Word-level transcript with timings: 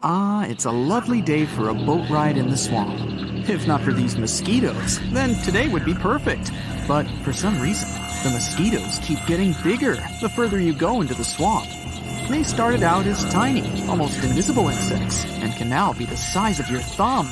Ah, 0.00 0.46
it's 0.46 0.64
a 0.64 0.70
lovely 0.70 1.20
day 1.20 1.44
for 1.44 1.70
a 1.70 1.74
boat 1.74 2.08
ride 2.08 2.36
in 2.36 2.48
the 2.48 2.56
swamp. 2.56 3.00
If 3.48 3.66
not 3.66 3.80
for 3.80 3.92
these 3.92 4.16
mosquitoes, 4.16 5.00
then 5.12 5.34
today 5.42 5.66
would 5.66 5.84
be 5.84 5.94
perfect. 5.94 6.52
But 6.86 7.04
for 7.24 7.32
some 7.32 7.60
reason, 7.60 7.88
the 8.22 8.30
mosquitoes 8.30 9.00
keep 9.02 9.18
getting 9.26 9.56
bigger 9.64 9.96
the 10.20 10.28
further 10.28 10.60
you 10.60 10.72
go 10.72 11.00
into 11.00 11.14
the 11.14 11.24
swamp. 11.24 11.66
They 12.28 12.44
started 12.44 12.84
out 12.84 13.06
as 13.06 13.24
tiny, 13.32 13.88
almost 13.88 14.22
invisible 14.22 14.68
insects, 14.68 15.24
and 15.24 15.52
can 15.54 15.68
now 15.68 15.92
be 15.92 16.04
the 16.04 16.16
size 16.16 16.60
of 16.60 16.70
your 16.70 16.80
thumb. 16.80 17.28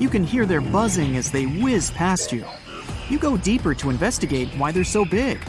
You 0.00 0.08
can 0.08 0.24
hear 0.24 0.46
their 0.46 0.60
buzzing 0.60 1.16
as 1.16 1.30
they 1.30 1.44
whiz 1.44 1.92
past 1.92 2.32
you. 2.32 2.44
You 3.08 3.20
go 3.20 3.36
deeper 3.36 3.72
to 3.76 3.90
investigate 3.90 4.48
why 4.56 4.72
they're 4.72 4.82
so 4.82 5.04
big. 5.04 5.40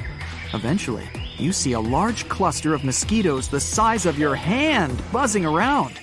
Eventually, 0.54 1.10
you 1.38 1.54
see 1.54 1.74
a 1.74 1.80
large 1.80 2.30
cluster 2.30 2.76
of 2.76 2.84
mosquitoes 2.84 3.50
the 3.50 3.60
size 3.60 4.06
of 4.06 4.20
your 4.20 4.36
hand 4.36 5.02
buzzing 5.12 5.44
around. 5.44 6.00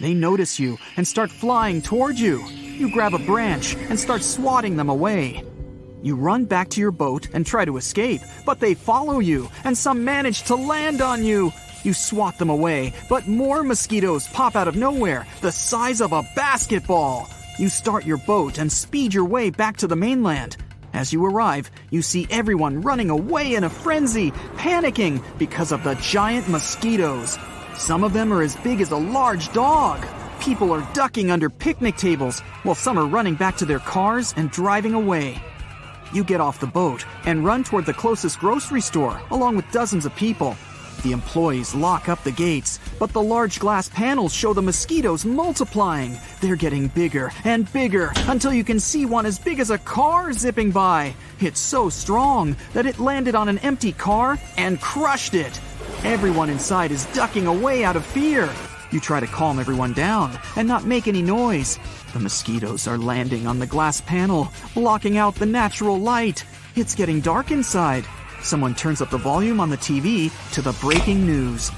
They 0.00 0.14
notice 0.14 0.58
you 0.58 0.78
and 0.96 1.06
start 1.06 1.30
flying 1.30 1.82
toward 1.82 2.18
you. 2.18 2.44
You 2.48 2.90
grab 2.90 3.14
a 3.14 3.18
branch 3.18 3.76
and 3.88 4.00
start 4.00 4.22
swatting 4.22 4.76
them 4.76 4.88
away. 4.88 5.44
You 6.02 6.16
run 6.16 6.46
back 6.46 6.70
to 6.70 6.80
your 6.80 6.92
boat 6.92 7.28
and 7.34 7.44
try 7.44 7.66
to 7.66 7.76
escape, 7.76 8.22
but 8.46 8.58
they 8.58 8.72
follow 8.72 9.18
you, 9.18 9.50
and 9.64 9.76
some 9.76 10.02
manage 10.04 10.44
to 10.44 10.54
land 10.54 11.02
on 11.02 11.22
you. 11.22 11.52
You 11.82 11.92
swat 11.92 12.38
them 12.38 12.48
away, 12.48 12.94
but 13.08 13.28
more 13.28 13.62
mosquitoes 13.62 14.26
pop 14.28 14.56
out 14.56 14.68
of 14.68 14.76
nowhere, 14.76 15.26
the 15.42 15.52
size 15.52 16.00
of 16.00 16.12
a 16.12 16.26
basketball. 16.34 17.28
You 17.58 17.68
start 17.68 18.06
your 18.06 18.16
boat 18.16 18.58
and 18.58 18.72
speed 18.72 19.12
your 19.12 19.26
way 19.26 19.50
back 19.50 19.76
to 19.78 19.86
the 19.86 19.96
mainland. 19.96 20.56
As 20.94 21.12
you 21.12 21.24
arrive, 21.24 21.70
you 21.90 22.00
see 22.00 22.26
everyone 22.30 22.80
running 22.80 23.10
away 23.10 23.54
in 23.54 23.64
a 23.64 23.70
frenzy, 23.70 24.30
panicking 24.56 25.22
because 25.38 25.70
of 25.70 25.84
the 25.84 25.94
giant 25.96 26.48
mosquitoes. 26.48 27.38
Some 27.80 28.04
of 28.04 28.12
them 28.12 28.30
are 28.30 28.42
as 28.42 28.56
big 28.56 28.82
as 28.82 28.90
a 28.90 28.96
large 28.96 29.50
dog. 29.54 30.06
People 30.38 30.70
are 30.70 30.86
ducking 30.92 31.30
under 31.30 31.48
picnic 31.48 31.96
tables, 31.96 32.40
while 32.62 32.74
some 32.74 32.98
are 32.98 33.06
running 33.06 33.34
back 33.34 33.56
to 33.56 33.64
their 33.64 33.78
cars 33.78 34.34
and 34.36 34.50
driving 34.50 34.92
away. 34.92 35.42
You 36.12 36.22
get 36.22 36.42
off 36.42 36.60
the 36.60 36.66
boat 36.66 37.06
and 37.24 37.42
run 37.42 37.64
toward 37.64 37.86
the 37.86 37.94
closest 37.94 38.38
grocery 38.38 38.82
store, 38.82 39.18
along 39.30 39.56
with 39.56 39.72
dozens 39.72 40.04
of 40.04 40.14
people. 40.14 40.58
The 41.04 41.12
employees 41.12 41.74
lock 41.74 42.10
up 42.10 42.22
the 42.22 42.30
gates, 42.32 42.78
but 42.98 43.14
the 43.14 43.22
large 43.22 43.58
glass 43.58 43.88
panels 43.88 44.34
show 44.34 44.52
the 44.52 44.60
mosquitoes 44.60 45.24
multiplying. 45.24 46.18
They're 46.42 46.56
getting 46.56 46.88
bigger 46.88 47.32
and 47.44 47.72
bigger 47.72 48.12
until 48.28 48.52
you 48.52 48.62
can 48.62 48.78
see 48.78 49.06
one 49.06 49.24
as 49.24 49.38
big 49.38 49.58
as 49.58 49.70
a 49.70 49.78
car 49.78 50.34
zipping 50.34 50.70
by. 50.70 51.14
It's 51.40 51.58
so 51.58 51.88
strong 51.88 52.56
that 52.74 52.84
it 52.84 52.98
landed 52.98 53.34
on 53.34 53.48
an 53.48 53.56
empty 53.60 53.92
car 53.92 54.38
and 54.58 54.78
crushed 54.82 55.32
it. 55.32 55.58
Everyone 56.04 56.48
inside 56.48 56.92
is 56.92 57.04
ducking 57.12 57.46
away 57.46 57.84
out 57.84 57.94
of 57.94 58.06
fear. 58.06 58.48
You 58.90 59.00
try 59.00 59.20
to 59.20 59.26
calm 59.26 59.58
everyone 59.58 59.92
down 59.92 60.38
and 60.56 60.66
not 60.66 60.86
make 60.86 61.06
any 61.06 61.20
noise. 61.20 61.78
The 62.14 62.18
mosquitoes 62.18 62.88
are 62.88 62.96
landing 62.96 63.46
on 63.46 63.58
the 63.58 63.66
glass 63.66 64.00
panel, 64.00 64.50
blocking 64.72 65.18
out 65.18 65.34
the 65.34 65.44
natural 65.44 65.98
light. 65.98 66.46
It's 66.74 66.94
getting 66.94 67.20
dark 67.20 67.50
inside. 67.50 68.06
Someone 68.42 68.74
turns 68.74 69.02
up 69.02 69.10
the 69.10 69.18
volume 69.18 69.60
on 69.60 69.68
the 69.68 69.76
TV 69.76 70.32
to 70.54 70.62
the 70.62 70.72
breaking 70.80 71.26
news. 71.26 71.70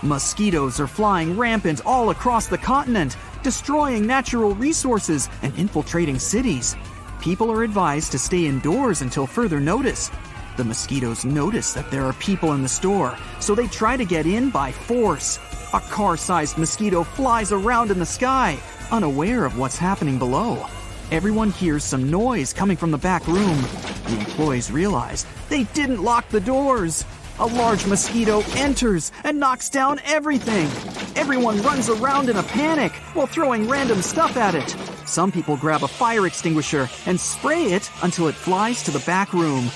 Mosquitoes 0.00 0.78
are 0.78 0.86
flying 0.86 1.36
rampant 1.36 1.84
all 1.84 2.10
across 2.10 2.46
the 2.46 2.58
continent, 2.58 3.16
destroying 3.42 4.06
natural 4.06 4.54
resources 4.54 5.28
and 5.42 5.52
infiltrating 5.58 6.20
cities. 6.20 6.76
People 7.20 7.50
are 7.50 7.64
advised 7.64 8.12
to 8.12 8.18
stay 8.18 8.46
indoors 8.46 9.02
until 9.02 9.26
further 9.26 9.58
notice. 9.58 10.12
The 10.56 10.64
mosquitoes 10.64 11.26
notice 11.26 11.74
that 11.74 11.90
there 11.90 12.04
are 12.04 12.14
people 12.14 12.54
in 12.54 12.62
the 12.62 12.68
store, 12.68 13.14
so 13.40 13.54
they 13.54 13.66
try 13.66 13.94
to 13.98 14.06
get 14.06 14.24
in 14.24 14.48
by 14.48 14.72
force. 14.72 15.38
A 15.74 15.80
car 15.80 16.16
sized 16.16 16.56
mosquito 16.56 17.02
flies 17.02 17.52
around 17.52 17.90
in 17.90 17.98
the 17.98 18.06
sky, 18.06 18.58
unaware 18.90 19.44
of 19.44 19.58
what's 19.58 19.76
happening 19.76 20.18
below. 20.18 20.66
Everyone 21.12 21.50
hears 21.50 21.84
some 21.84 22.10
noise 22.10 22.54
coming 22.54 22.78
from 22.78 22.90
the 22.90 22.96
back 22.96 23.26
room. 23.26 23.60
The 24.06 24.18
employees 24.18 24.72
realize 24.72 25.26
they 25.50 25.64
didn't 25.74 26.02
lock 26.02 26.26
the 26.30 26.40
doors. 26.40 27.04
A 27.38 27.44
large 27.44 27.86
mosquito 27.86 28.42
enters 28.54 29.12
and 29.24 29.38
knocks 29.38 29.68
down 29.68 30.00
everything. 30.06 30.68
Everyone 31.16 31.60
runs 31.60 31.90
around 31.90 32.30
in 32.30 32.36
a 32.36 32.42
panic 32.42 32.92
while 33.12 33.26
throwing 33.26 33.68
random 33.68 34.00
stuff 34.00 34.38
at 34.38 34.54
it. 34.54 34.74
Some 35.06 35.30
people 35.30 35.58
grab 35.58 35.82
a 35.82 35.88
fire 35.88 36.26
extinguisher 36.26 36.88
and 37.04 37.20
spray 37.20 37.72
it 37.72 37.90
until 38.02 38.28
it 38.28 38.34
flies 38.34 38.82
to 38.84 38.90
the 38.90 39.00
back 39.00 39.34
room. 39.34 39.70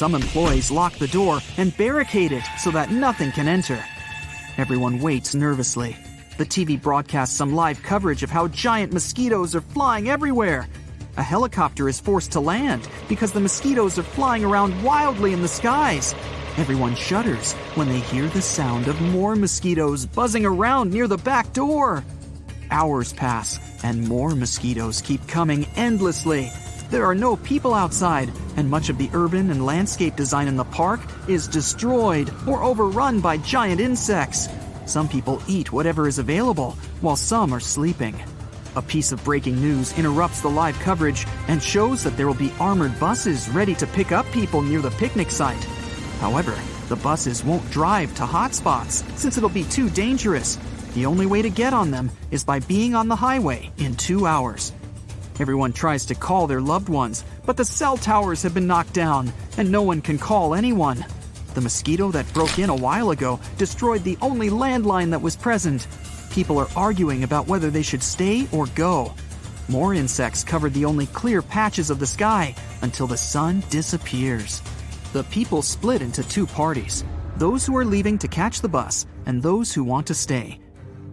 Some 0.00 0.14
employees 0.14 0.70
lock 0.70 0.94
the 0.94 1.08
door 1.08 1.40
and 1.58 1.76
barricade 1.76 2.32
it 2.32 2.44
so 2.56 2.70
that 2.70 2.90
nothing 2.90 3.32
can 3.32 3.46
enter. 3.46 3.84
Everyone 4.56 4.98
waits 4.98 5.34
nervously. 5.34 5.94
The 6.38 6.46
TV 6.46 6.80
broadcasts 6.80 7.36
some 7.36 7.54
live 7.54 7.82
coverage 7.82 8.22
of 8.22 8.30
how 8.30 8.48
giant 8.48 8.94
mosquitoes 8.94 9.54
are 9.54 9.60
flying 9.60 10.08
everywhere. 10.08 10.66
A 11.18 11.22
helicopter 11.22 11.86
is 11.86 12.00
forced 12.00 12.32
to 12.32 12.40
land 12.40 12.88
because 13.10 13.32
the 13.32 13.40
mosquitoes 13.40 13.98
are 13.98 14.02
flying 14.02 14.42
around 14.42 14.82
wildly 14.82 15.34
in 15.34 15.42
the 15.42 15.48
skies. 15.48 16.14
Everyone 16.56 16.94
shudders 16.94 17.52
when 17.74 17.90
they 17.90 18.00
hear 18.00 18.26
the 18.28 18.40
sound 18.40 18.88
of 18.88 18.98
more 19.02 19.36
mosquitoes 19.36 20.06
buzzing 20.06 20.46
around 20.46 20.90
near 20.90 21.08
the 21.08 21.18
back 21.18 21.52
door. 21.52 22.02
Hours 22.70 23.12
pass, 23.12 23.60
and 23.84 24.08
more 24.08 24.34
mosquitoes 24.34 25.02
keep 25.02 25.28
coming 25.28 25.66
endlessly. 25.76 26.50
There 26.90 27.04
are 27.04 27.14
no 27.14 27.36
people 27.36 27.72
outside, 27.72 28.32
and 28.56 28.68
much 28.68 28.88
of 28.88 28.98
the 28.98 29.10
urban 29.14 29.50
and 29.50 29.64
landscape 29.64 30.16
design 30.16 30.48
in 30.48 30.56
the 30.56 30.64
park 30.64 30.98
is 31.28 31.46
destroyed 31.46 32.32
or 32.48 32.64
overrun 32.64 33.20
by 33.20 33.36
giant 33.36 33.80
insects. 33.80 34.48
Some 34.86 35.08
people 35.08 35.40
eat 35.46 35.72
whatever 35.72 36.08
is 36.08 36.18
available, 36.18 36.72
while 37.00 37.14
some 37.14 37.52
are 37.52 37.60
sleeping. 37.60 38.20
A 38.74 38.82
piece 38.82 39.12
of 39.12 39.22
breaking 39.22 39.60
news 39.60 39.96
interrupts 39.96 40.40
the 40.40 40.50
live 40.50 40.76
coverage 40.80 41.28
and 41.46 41.62
shows 41.62 42.02
that 42.02 42.16
there 42.16 42.26
will 42.26 42.34
be 42.34 42.52
armored 42.58 42.98
buses 42.98 43.48
ready 43.50 43.76
to 43.76 43.86
pick 43.86 44.10
up 44.10 44.26
people 44.32 44.60
near 44.60 44.80
the 44.80 44.90
picnic 44.90 45.30
site. 45.30 45.62
However, 46.18 46.58
the 46.88 46.96
buses 46.96 47.44
won't 47.44 47.70
drive 47.70 48.12
to 48.16 48.24
hotspots 48.24 49.04
since 49.16 49.36
it'll 49.36 49.48
be 49.48 49.64
too 49.64 49.90
dangerous. 49.90 50.58
The 50.94 51.06
only 51.06 51.26
way 51.26 51.40
to 51.40 51.50
get 51.50 51.72
on 51.72 51.92
them 51.92 52.10
is 52.32 52.42
by 52.42 52.58
being 52.58 52.96
on 52.96 53.06
the 53.06 53.14
highway 53.14 53.70
in 53.78 53.94
two 53.94 54.26
hours. 54.26 54.72
Everyone 55.40 55.72
tries 55.72 56.04
to 56.04 56.14
call 56.14 56.46
their 56.46 56.60
loved 56.60 56.90
ones, 56.90 57.24
but 57.46 57.56
the 57.56 57.64
cell 57.64 57.96
towers 57.96 58.42
have 58.42 58.52
been 58.52 58.66
knocked 58.66 58.92
down 58.92 59.32
and 59.56 59.72
no 59.72 59.80
one 59.80 60.02
can 60.02 60.18
call 60.18 60.54
anyone. 60.54 61.02
The 61.54 61.62
mosquito 61.62 62.10
that 62.10 62.30
broke 62.34 62.58
in 62.58 62.68
a 62.68 62.76
while 62.76 63.10
ago 63.10 63.40
destroyed 63.56 64.04
the 64.04 64.18
only 64.20 64.50
landline 64.50 65.08
that 65.12 65.22
was 65.22 65.36
present. 65.36 65.88
People 66.30 66.58
are 66.58 66.68
arguing 66.76 67.24
about 67.24 67.46
whether 67.46 67.70
they 67.70 67.80
should 67.80 68.02
stay 68.02 68.48
or 68.52 68.66
go. 68.74 69.14
More 69.66 69.94
insects 69.94 70.44
covered 70.44 70.74
the 70.74 70.84
only 70.84 71.06
clear 71.06 71.40
patches 71.40 71.88
of 71.88 72.00
the 72.00 72.06
sky 72.06 72.54
until 72.82 73.06
the 73.06 73.16
sun 73.16 73.62
disappears. 73.70 74.60
The 75.14 75.24
people 75.24 75.62
split 75.62 76.02
into 76.02 76.22
two 76.22 76.46
parties 76.46 77.02
those 77.38 77.64
who 77.64 77.74
are 77.78 77.86
leaving 77.86 78.18
to 78.18 78.28
catch 78.28 78.60
the 78.60 78.68
bus 78.68 79.06
and 79.24 79.42
those 79.42 79.72
who 79.72 79.84
want 79.84 80.06
to 80.08 80.14
stay. 80.14 80.60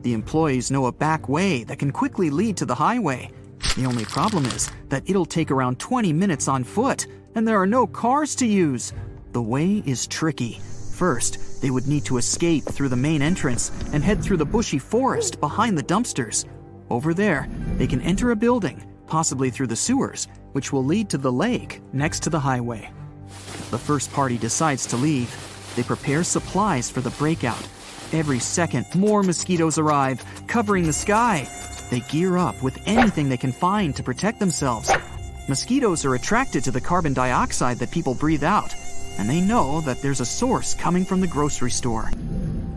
The 0.01 0.11
employees 0.11 0.69
know 0.69 0.87
a 0.87 0.91
back 0.91 1.29
way 1.29 1.63
that 1.63 1.79
can 1.79 1.91
quickly 1.93 2.29
lead 2.29 2.57
to 2.57 2.65
the 2.65 2.75
highway. 2.75 3.31
The 3.77 3.85
only 3.85 4.05
problem 4.05 4.47
is 4.47 4.71
that 4.89 5.07
it'll 5.07 5.27
take 5.27 5.51
around 5.51 5.77
20 5.77 6.11
minutes 6.11 6.47
on 6.47 6.63
foot, 6.63 7.05
and 7.35 7.47
there 7.47 7.61
are 7.61 7.67
no 7.67 7.85
cars 7.85 8.33
to 8.37 8.47
use. 8.47 8.91
The 9.33 9.41
way 9.41 9.83
is 9.85 10.07
tricky. 10.07 10.59
First, 10.93 11.61
they 11.61 11.69
would 11.69 11.87
need 11.87 12.03
to 12.05 12.17
escape 12.17 12.63
through 12.63 12.89
the 12.89 12.95
main 12.95 13.21
entrance 13.21 13.71
and 13.93 14.03
head 14.03 14.23
through 14.23 14.37
the 14.37 14.45
bushy 14.45 14.79
forest 14.79 15.39
behind 15.39 15.77
the 15.77 15.83
dumpsters. 15.83 16.45
Over 16.89 17.13
there, 17.13 17.47
they 17.75 17.85
can 17.85 18.01
enter 18.01 18.31
a 18.31 18.35
building, 18.35 18.83
possibly 19.05 19.51
through 19.51 19.67
the 19.67 19.75
sewers, 19.75 20.27
which 20.53 20.73
will 20.73 20.83
lead 20.83 21.07
to 21.11 21.19
the 21.19 21.31
lake 21.31 21.79
next 21.93 22.23
to 22.23 22.31
the 22.31 22.39
highway. 22.39 22.91
The 23.69 23.77
first 23.77 24.11
party 24.11 24.39
decides 24.39 24.87
to 24.87 24.97
leave. 24.97 25.29
They 25.75 25.83
prepare 25.83 26.23
supplies 26.23 26.89
for 26.89 27.01
the 27.01 27.11
breakout. 27.11 27.61
Every 28.11 28.39
second, 28.39 28.87
more 28.95 29.21
mosquitoes 29.21 29.77
arrive, 29.77 30.25
covering 30.47 30.87
the 30.87 30.93
sky. 30.93 31.47
They 31.89 32.01
gear 32.01 32.37
up 32.37 32.61
with 32.61 32.81
anything 32.85 33.29
they 33.29 33.37
can 33.37 33.51
find 33.51 33.95
to 33.95 34.03
protect 34.03 34.39
themselves. 34.39 34.91
Mosquitoes 35.47 36.03
are 36.03 36.15
attracted 36.15 36.63
to 36.65 36.71
the 36.71 36.81
carbon 36.81 37.13
dioxide 37.13 37.77
that 37.77 37.91
people 37.91 38.13
breathe 38.13 38.43
out, 38.43 38.75
and 39.17 39.29
they 39.29 39.39
know 39.39 39.79
that 39.81 40.01
there's 40.01 40.19
a 40.19 40.25
source 40.25 40.73
coming 40.73 41.05
from 41.05 41.21
the 41.21 41.27
grocery 41.27 41.71
store. 41.71 42.11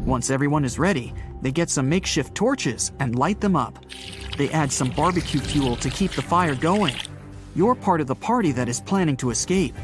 Once 0.05 0.31
everyone 0.31 0.65
is 0.65 0.79
ready, 0.79 1.13
they 1.43 1.51
get 1.51 1.71
some 1.71 1.89
makeshift 1.89 2.35
torches 2.35 2.93
and 3.01 3.19
light 3.19 3.41
them 3.41 3.57
up. 3.57 3.79
They 4.37 4.51
add 4.51 4.71
some 4.71 4.91
barbecue 4.91 5.41
fuel 5.41 5.77
to 5.77 5.91
keep 5.91 6.13
the 6.13 6.23
fire 6.23 6.55
going. 6.55 6.95
You're 7.57 7.75
part 7.75 8.01
of 8.01 8.07
the 8.07 8.15
party 8.15 8.53
that 8.53 8.69
is 8.69 8.81
planning 8.81 9.17
to 9.19 9.31
escape. 9.31 9.75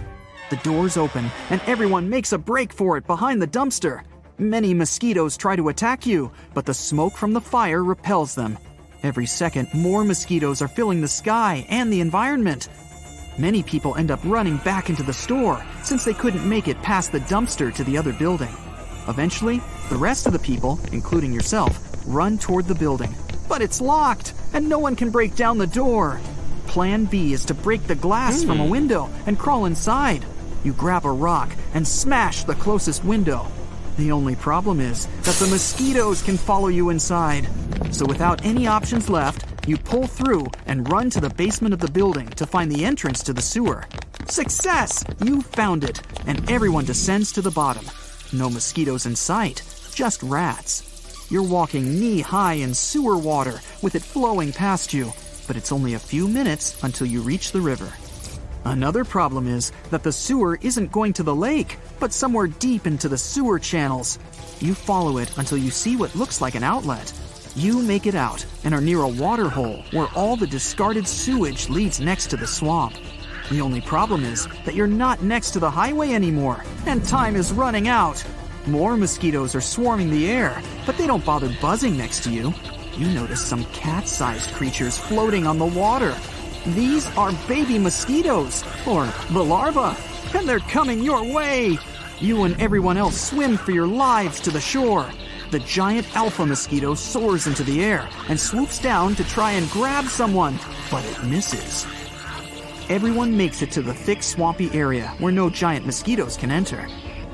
The 0.51 0.57
doors 0.59 0.97
open, 0.97 1.29
and 1.51 1.61
everyone 1.67 2.09
makes 2.09 2.33
a 2.33 2.39
break 2.39 2.73
for 2.73 2.97
it 2.97 3.07
behind 3.07 3.43
the 3.43 3.49
dumpster. 3.49 4.03
Many 4.39 4.73
mosquitoes 4.75 5.37
try 5.37 5.57
to 5.57 5.71
attack 5.71 6.07
you, 6.07 6.31
but 6.55 6.65
the 6.65 6.75
smoke 6.75 7.17
from 7.17 7.33
the 7.33 7.41
fire 7.41 7.83
repels 7.83 8.37
them. 8.37 8.57
Every 9.03 9.27
second, 9.27 9.73
more 9.75 10.05
mosquitoes 10.05 10.63
are 10.63 10.69
filling 10.69 11.01
the 11.01 11.09
sky 11.09 11.67
and 11.69 11.93
the 11.93 12.01
environment. 12.01 12.69
Many 13.39 13.63
people 13.63 13.95
end 13.97 14.11
up 14.11 14.21
running 14.25 14.57
back 14.59 14.89
into 14.89 15.03
the 15.03 15.13
store 15.13 15.63
since 15.83 16.05
they 16.05 16.15
couldn't 16.15 16.49
make 16.49 16.69
it 16.69 16.81
past 16.83 17.13
the 17.13 17.21
dumpster 17.21 17.73
to 17.75 17.85
the 17.85 17.99
other 17.99 18.13
building. 18.13 18.55
Eventually, 19.09 19.61
the 19.91 19.97
rest 19.97 20.27
of 20.27 20.33
the 20.33 20.39
people, 20.39 20.81
including 20.93 21.33
yourself, 21.33 21.79
run 22.07 22.39
toward 22.39 22.67
the 22.67 22.75
building. 22.75 23.15
But 23.49 23.63
it's 23.63 23.81
locked, 23.81 24.33
and 24.55 24.69
no 24.69 24.79
one 24.79 24.97
can 24.97 25.11
break 25.11 25.37
down 25.37 25.59
the 25.59 25.67
door. 25.67 26.21
Plan 26.67 27.05
B 27.05 27.33
is 27.33 27.45
to 27.45 27.55
break 27.55 27.83
the 27.85 27.95
glass 27.95 28.43
from 28.43 28.61
a 28.61 28.65
hmm. 28.65 28.71
window 28.71 29.11
and 29.27 29.39
crawl 29.39 29.67
inside. 29.67 30.25
You 30.65 30.73
grab 30.73 31.05
a 31.05 31.11
rock 31.11 31.55
and 31.75 31.87
smash 31.87 32.45
the 32.45 32.55
closest 32.55 33.05
window. 33.05 33.47
The 33.99 34.13
only 34.13 34.35
problem 34.35 34.81
is 34.81 35.07
that 35.23 35.37
the 35.37 35.47
mosquitoes 35.47 36.23
can 36.23 36.37
follow 36.37 36.69
you 36.69 36.91
inside. 36.91 37.49
So, 37.91 38.05
without 38.05 38.45
any 38.45 38.67
options 38.67 39.09
left, 39.09 39.45
you 39.69 39.77
pull 39.77 40.07
through 40.07 40.47
and 40.67 40.91
run 40.91 41.11
to 41.11 41.21
the 41.21 41.31
basement 41.31 41.75
of 41.75 41.81
the 41.81 41.91
building 41.91 42.29
to 42.31 42.47
find 42.47 42.71
the 42.71 42.85
entrance 42.85 43.23
to 43.25 43.33
the 43.33 43.43
sewer. 43.43 43.85
Success! 44.29 45.05
You 45.25 45.43
found 45.43 45.85
it, 45.85 46.03
and 46.27 46.51
everyone 46.51 46.85
descends 46.85 47.33
to 47.33 47.43
the 47.43 47.51
bottom. 47.51 47.85
No 48.33 48.51
mosquitoes 48.51 49.07
in 49.07 49.17
sight, 49.17 49.63
just 49.95 50.23
rats. 50.23 51.27
You're 51.31 51.43
walking 51.43 51.99
knee 51.99 52.21
high 52.21 52.55
in 52.55 52.75
sewer 52.75 53.17
water 53.17 53.61
with 53.83 53.95
it 53.95 54.03
flowing 54.03 54.53
past 54.53 54.93
you, 54.93 55.13
but 55.47 55.57
it's 55.57 55.73
only 55.73 55.95
a 55.95 55.99
few 55.99 56.29
minutes 56.29 56.83
until 56.85 57.07
you 57.07 57.21
reach 57.21 57.53
the 57.53 57.61
river. 57.61 57.93
Another 58.65 59.05
problem 59.05 59.47
is 59.47 59.71
that 59.91 60.03
the 60.03 60.13
sewer 60.13 60.59
isn't 60.61 60.91
going 60.91 61.13
to 61.15 61.23
the 61.23 61.35
lake, 61.35 61.79
but 62.01 62.13
somewhere 62.13 62.49
deep 62.49 62.87
into 62.87 63.09
the 63.09 63.19
sewer 63.19 63.59
channels. 63.59 64.19
You 64.61 64.75
follow 64.75 65.19
it 65.19 65.37
until 65.39 65.59
you 65.59 65.71
see 65.71 65.97
what 65.97 66.15
looks 66.17 66.41
like 66.41 66.57
an 66.57 66.65
outlet. 66.65 67.13
You 67.57 67.81
make 67.81 68.07
it 68.07 68.15
out 68.15 68.45
and 68.65 68.75
are 68.75 68.83
near 68.83 69.01
a 69.01 69.09
water 69.09 69.49
hole 69.49 69.83
where 69.93 70.09
all 70.15 70.37
the 70.37 70.47
discarded 70.47 71.09
sewage 71.09 71.71
leads 71.71 72.01
next 72.01 72.27
to 72.27 72.37
the 72.37 72.47
swamp. 72.47 72.93
The 73.51 73.63
only 73.63 73.81
problem 73.81 74.25
is 74.25 74.47
that 74.67 74.75
you're 74.75 74.87
not 74.87 75.23
next 75.23 75.53
to 75.53 75.59
the 75.59 75.71
highway 75.71 76.13
anymore, 76.13 76.63
and 76.85 77.03
time 77.03 77.35
is 77.35 77.55
running 77.55 77.89
out. 77.89 78.23
More 78.67 78.95
mosquitoes 78.95 79.55
are 79.55 79.63
swarming 79.63 80.11
the 80.11 80.31
air, 80.31 80.61
but 80.85 80.99
they 80.99 81.07
don't 81.07 81.25
bother 81.25 81.49
buzzing 81.63 81.97
next 81.97 82.25
to 82.25 82.31
you. 82.31 82.53
You 82.99 83.07
notice 83.09 83.41
some 83.41 83.65
cat 83.67 84.07
sized 84.07 84.51
creatures 84.51 84.99
floating 84.99 85.47
on 85.47 85.59
the 85.59 85.65
water. 85.65 86.15
These 86.67 87.07
are 87.17 87.33
baby 87.49 87.79
mosquitoes, 87.79 88.65
or 88.87 89.07
the 89.31 89.43
larvae, 89.43 89.99
and 90.37 90.47
they're 90.47 90.59
coming 90.59 91.03
your 91.03 91.25
way. 91.25 91.79
You 92.21 92.45
and 92.45 92.61
everyone 92.61 92.99
else 92.99 93.19
swim 93.19 93.57
for 93.57 93.71
your 93.71 93.87
lives 93.87 94.41
to 94.41 94.51
the 94.51 94.61
shore. 94.61 95.09
The 95.51 95.61
giant 95.61 96.17
alpha 96.17 96.45
mosquito 96.45 96.95
soars 96.95 97.47
into 97.47 97.63
the 97.63 97.85
air 97.85 98.09
and 98.29 98.39
swoops 98.39 98.81
down 98.81 99.15
to 99.15 99.25
try 99.25 99.53
and 99.53 99.71
grab 99.71 100.07
someone, 100.07 100.59
but 100.91 101.05
it 101.05 101.23
misses. 101.23 101.87
Everyone 102.89 103.37
makes 103.37 103.63
it 103.63 103.71
to 103.73 103.83
the 103.83 103.95
thick, 103.95 104.25
swampy 104.25 104.73
area 104.73 105.15
where 105.19 105.33
no 105.33 105.49
giant 105.49 105.87
mosquitoes 105.87 106.37
can 106.37 106.51
enter. 106.51 106.89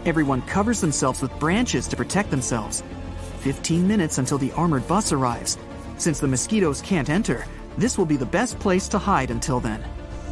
Everyone 0.05 0.43
covers 0.43 0.81
themselves 0.81 1.23
with 1.23 1.39
branches 1.39 1.89
to 1.89 1.97
protect 1.97 2.31
themselves. 2.31 2.83
15 3.41 3.89
minutes 3.89 4.19
until 4.19 4.37
the 4.39 4.53
armored 4.53 4.87
bus 4.87 5.11
arrives. 5.13 5.57
Since 5.97 6.21
the 6.21 6.29
mosquitoes 6.29 6.83
can't 6.83 7.09
enter, 7.09 7.47
this 7.79 7.97
will 7.97 8.07
be 8.07 8.19
the 8.19 8.27
best 8.27 8.59
place 8.59 8.89
to 8.89 8.99
hide 8.99 9.31
until 9.31 9.59
then. 9.59 9.83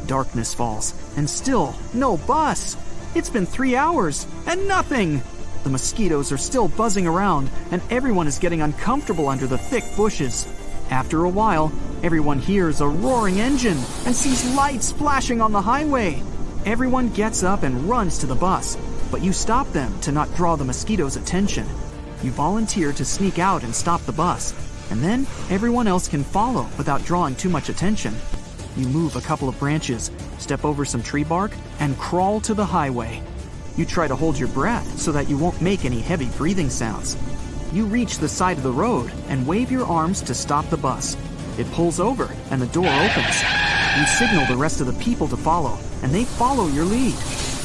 Darkness 0.07 0.53
falls, 0.53 1.15
and 1.17 1.29
still 1.29 1.75
no 1.95 2.19
bus. 2.19 2.77
It's 3.15 3.31
been 3.31 3.47
three 3.47 3.75
hours, 3.75 4.27
and 4.47 4.69
nothing. 4.69 5.23
The 5.63 5.71
mosquitoes 5.71 6.33
are 6.33 6.39
still 6.39 6.69
buzzing 6.69 7.07
around, 7.07 7.51
and 7.71 7.83
everyone 7.91 8.27
is 8.27 8.39
getting 8.39 8.63
uncomfortable 8.63 9.29
under 9.29 9.47
the 9.47 9.59
thick 9.59 9.85
bushes. 9.97 10.47
After 10.91 11.25
a 11.25 11.29
while, 11.29 11.71
everyone 12.03 12.39
hears 12.39 12.81
a 12.81 12.89
roaring 12.89 13.41
engine 13.41 13.79
and 14.07 14.17
sees 14.17 14.55
lights 14.55 14.91
flashing 14.91 15.41
on 15.41 15.53
the 15.53 15.61
highway. 15.61 16.23
Everyone 16.65 17.11
gets 17.11 17.43
up 17.43 17.63
and 17.63 17.89
runs 17.89 18.19
to 18.19 18.27
the 18.27 18.35
bus, 18.35 18.77
but 19.11 19.23
you 19.23 19.33
stop 19.33 19.71
them 19.73 19.99
to 20.01 20.13
not 20.13 20.35
draw 20.35 20.57
the 20.57 20.65
mosquitoes' 20.65 21.17
attention. 21.17 21.67
You 22.23 22.31
volunteer 22.31 22.93
to 22.93 23.05
sneak 23.05 23.39
out 23.39 23.63
and 23.63 23.75
stop 23.75 24.03
the 24.03 24.13
bus, 24.13 24.55
and 24.91 25.03
then 25.03 25.27
everyone 25.51 25.87
else 25.87 26.09
can 26.09 26.25
follow 26.25 26.69
without 26.79 27.05
drawing 27.05 27.35
too 27.37 27.49
much 27.49 27.69
attention. 27.69 28.15
You 28.77 28.87
move 28.89 29.17
a 29.17 29.21
couple 29.21 29.49
of 29.49 29.59
branches, 29.59 30.11
step 30.39 30.65
over 30.65 30.85
some 30.85 31.03
tree 31.03 31.25
bark, 31.25 31.53
and 31.81 31.99
crawl 31.99 32.41
to 32.43 32.55
the 32.55 32.65
highway. 32.65 33.23
You 33.77 33.85
try 33.85 34.09
to 34.09 34.17
hold 34.17 34.39
your 34.39 34.49
breath 34.49 34.99
so 34.99 35.13
that 35.13 35.29
you 35.29 35.39
won't 35.39 35.61
make 35.61 35.85
any 35.85 36.01
heavy 36.01 36.29
breathing 36.37 36.71
sounds. 36.71 37.17
You 37.73 37.85
reach 37.87 38.19
the 38.19 38.29
side 38.29 38.57
of 38.57 38.63
the 38.63 38.73
road 38.73 39.13
and 39.29 39.47
wave 39.47 39.71
your 39.71 39.87
arms 39.87 40.23
to 40.23 40.35
stop 40.35 40.69
the 40.71 40.77
bus. 40.77 41.17
It 41.59 41.71
pulls 41.73 42.01
over 42.01 42.29
and 42.51 42.61
the 42.61 42.67
door 42.67 42.89
opens. 42.89 43.43
You 43.99 44.07
signal 44.07 44.47
the 44.47 44.57
rest 44.57 44.81
of 44.81 44.87
the 44.87 45.05
people 45.05 45.29
to 45.29 45.37
follow, 45.37 45.79
and 46.03 46.13
they 46.13 46.25
follow 46.25 46.69
your 46.69 46.85
lead. 46.85 47.15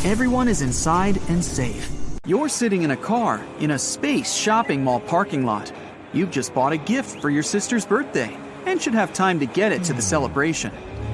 Everyone 0.04 0.48
is 0.48 0.62
inside 0.62 1.20
and 1.30 1.44
safe. 1.44 1.92
You're 2.26 2.50
sitting 2.50 2.84
in 2.84 2.92
a 2.92 2.98
car 2.98 3.44
in 3.60 3.72
a 3.72 3.80
space 3.80 4.34
shopping 4.34 4.84
mall 4.84 5.00
parking 5.00 5.46
lot. 5.46 5.72
You've 6.14 6.32
just 6.32 6.54
bought 6.54 6.74
a 6.74 6.78
gift 6.78 7.22
for 7.22 7.30
your 7.30 7.44
sister's 7.44 7.86
birthday 7.86 8.36
and 8.66 8.82
should 8.82 8.96
have 8.96 9.14
time 9.14 9.40
to 9.40 9.46
get 9.46 9.72
it 9.72 9.84
to 9.84 9.94
the 9.94 10.02
celebration. 10.02 10.72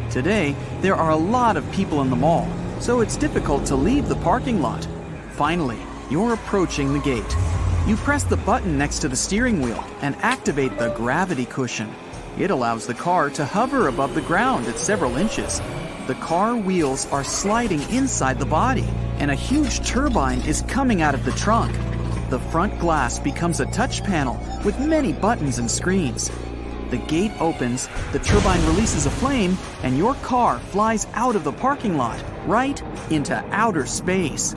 Today, 0.10 0.56
there 0.80 0.96
are 0.96 1.12
a 1.12 1.16
lot 1.16 1.58
of 1.58 1.70
people 1.72 2.02
in 2.02 2.10
the 2.10 2.16
mall, 2.16 2.48
so 2.82 3.02
it's 3.02 3.16
difficult 3.16 3.64
to 3.68 3.76
leave 3.76 4.10
the 4.10 4.16
parking 4.18 4.60
lot. 4.60 4.88
Finally, 5.34 5.78
you're 6.10 6.34
approaching 6.34 6.92
the 6.92 7.00
gate. 7.00 7.36
You 7.88 7.96
press 7.96 8.24
the 8.24 8.38
button 8.38 8.78
next 8.78 9.00
to 9.00 9.08
the 9.08 9.16
steering 9.16 9.62
wheel 9.62 9.84
and 10.02 10.16
activate 10.18 10.78
the 10.78 10.90
gravity 10.90 11.46
cushion. 11.46 11.94
It 12.40 12.50
allows 12.50 12.88
the 12.88 12.96
car 12.96 13.30
to 13.32 13.46
hover 13.46 13.88
above 13.88 14.16
the 14.16 14.22
ground 14.22 14.66
at 14.66 14.80
several 14.80 15.18
inches. 15.18 15.62
The 16.08 16.16
car 16.16 16.56
wheels 16.56 17.06
are 17.12 17.24
sliding 17.24 17.82
inside 17.92 18.40
the 18.40 18.46
body, 18.46 18.88
and 19.20 19.30
a 19.30 19.36
huge 19.36 19.86
turbine 19.86 20.42
is 20.42 20.64
coming 20.64 21.04
out 21.04 21.14
of 21.14 21.24
the 21.24 21.32
trunk. 21.34 21.76
The 22.32 22.40
front 22.40 22.80
glass 22.80 23.20
becomes 23.20 23.60
a 23.60 23.68
touch 23.68 24.04
panel 24.04 24.40
with 24.66 24.80
many 24.80 25.14
buttons 25.14 25.60
and 25.60 25.70
screens. 25.70 26.32
The 26.92 26.98
gate 26.98 27.32
opens, 27.40 27.88
the 28.12 28.20
turbine 28.20 28.64
releases 28.66 29.06
a 29.06 29.10
flame, 29.10 29.58
and 29.82 29.98
your 29.98 30.14
car 30.16 30.60
flies 30.60 31.08
out 31.14 31.38
of 31.38 31.46
the 31.46 31.54
parking 31.54 31.96
lot, 31.96 32.22
right 32.46 32.82
into 33.10 33.36
outer 33.52 33.86
space. 33.86 34.56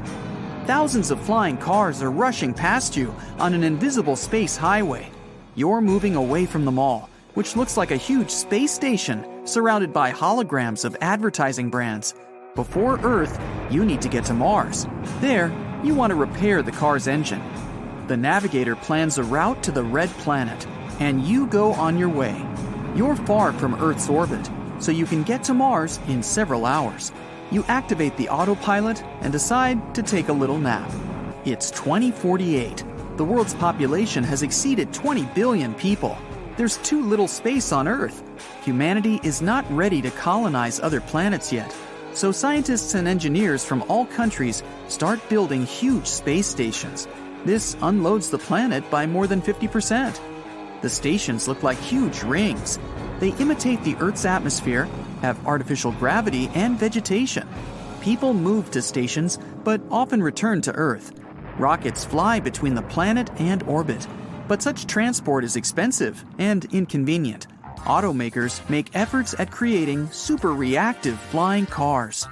Thousands 0.66 1.12
of 1.12 1.20
flying 1.20 1.56
cars 1.56 2.02
are 2.02 2.10
rushing 2.10 2.52
past 2.52 2.96
you 2.96 3.14
on 3.38 3.54
an 3.54 3.62
invisible 3.62 4.16
space 4.16 4.56
highway. 4.56 5.10
You're 5.54 5.80
moving 5.80 6.16
away 6.16 6.44
from 6.44 6.64
the 6.64 6.72
mall, 6.72 7.08
which 7.34 7.54
looks 7.54 7.76
like 7.76 7.92
a 7.92 7.96
huge 7.96 8.30
space 8.30 8.72
station 8.72 9.46
surrounded 9.46 9.92
by 9.92 10.10
holograms 10.10 10.84
of 10.84 10.96
advertising 11.00 11.70
brands. 11.70 12.14
Before 12.56 12.98
Earth, 13.04 13.40
you 13.70 13.84
need 13.84 14.02
to 14.02 14.08
get 14.08 14.24
to 14.24 14.34
Mars. 14.34 14.86
There, 15.20 15.52
you 15.84 15.94
want 15.94 16.10
to 16.10 16.16
repair 16.16 16.62
the 16.62 16.72
car's 16.72 17.06
engine. 17.06 17.42
The 18.08 18.16
navigator 18.16 18.74
plans 18.74 19.18
a 19.18 19.22
route 19.22 19.62
to 19.62 19.70
the 19.70 19.84
red 19.84 20.08
planet, 20.24 20.66
and 21.00 21.22
you 21.22 21.46
go 21.46 21.72
on 21.72 21.98
your 21.98 22.08
way. 22.08 22.44
You're 22.94 23.16
far 23.16 23.52
from 23.52 23.74
Earth's 23.82 24.08
orbit, 24.08 24.48
so 24.78 24.92
you 24.92 25.06
can 25.06 25.22
get 25.22 25.42
to 25.44 25.54
Mars 25.54 25.98
in 26.08 26.22
several 26.22 26.66
hours. 26.66 27.12
You 27.50 27.64
activate 27.68 28.16
the 28.16 28.28
autopilot 28.28 29.02
and 29.20 29.32
decide 29.32 29.94
to 29.94 30.02
take 30.02 30.28
a 30.28 30.32
little 30.32 30.58
nap. 30.58 30.90
It's 31.44 31.70
2048. 31.70 32.84
The 33.16 33.24
world's 33.24 33.54
population 33.54 34.24
has 34.24 34.42
exceeded 34.42 34.92
20 34.92 35.24
billion 35.34 35.74
people. 35.74 36.16
There's 36.56 36.78
too 36.78 37.02
little 37.02 37.28
space 37.28 37.72
on 37.72 37.88
Earth. 37.88 38.22
Humanity 38.64 39.20
is 39.22 39.42
not 39.42 39.64
ready 39.70 40.00
to 40.02 40.10
colonize 40.10 40.80
other 40.80 41.00
planets 41.00 41.52
yet. 41.52 41.74
So 42.12 42.30
scientists 42.30 42.94
and 42.94 43.08
engineers 43.08 43.64
from 43.64 43.82
all 43.88 44.06
countries 44.06 44.62
start 44.88 45.20
building 45.28 45.66
huge 45.66 46.06
space 46.06 46.46
stations. 46.46 47.08
This 47.44 47.76
unloads 47.82 48.30
the 48.30 48.38
planet 48.38 48.88
by 48.90 49.06
more 49.06 49.26
than 49.26 49.42
50%. 49.42 50.18
The 50.84 50.90
stations 50.90 51.48
look 51.48 51.62
like 51.62 51.78
huge 51.78 52.22
rings. 52.24 52.78
They 53.18 53.30
imitate 53.38 53.82
the 53.84 53.96
Earth's 54.00 54.26
atmosphere, 54.26 54.86
have 55.22 55.46
artificial 55.46 55.92
gravity 55.92 56.50
and 56.54 56.78
vegetation. 56.78 57.48
People 58.02 58.34
move 58.34 58.70
to 58.72 58.82
stations, 58.82 59.38
but 59.64 59.80
often 59.90 60.22
return 60.22 60.60
to 60.60 60.72
Earth. 60.72 61.18
Rockets 61.56 62.04
fly 62.04 62.38
between 62.38 62.74
the 62.74 62.82
planet 62.82 63.30
and 63.38 63.62
orbit, 63.62 64.06
but 64.46 64.60
such 64.60 64.86
transport 64.86 65.42
is 65.42 65.56
expensive 65.56 66.22
and 66.38 66.66
inconvenient. 66.66 67.46
Automakers 67.86 68.60
make 68.68 68.94
efforts 68.94 69.34
at 69.38 69.50
creating 69.50 70.10
super 70.10 70.52
reactive 70.52 71.18
flying 71.18 71.64
cars. 71.64 72.28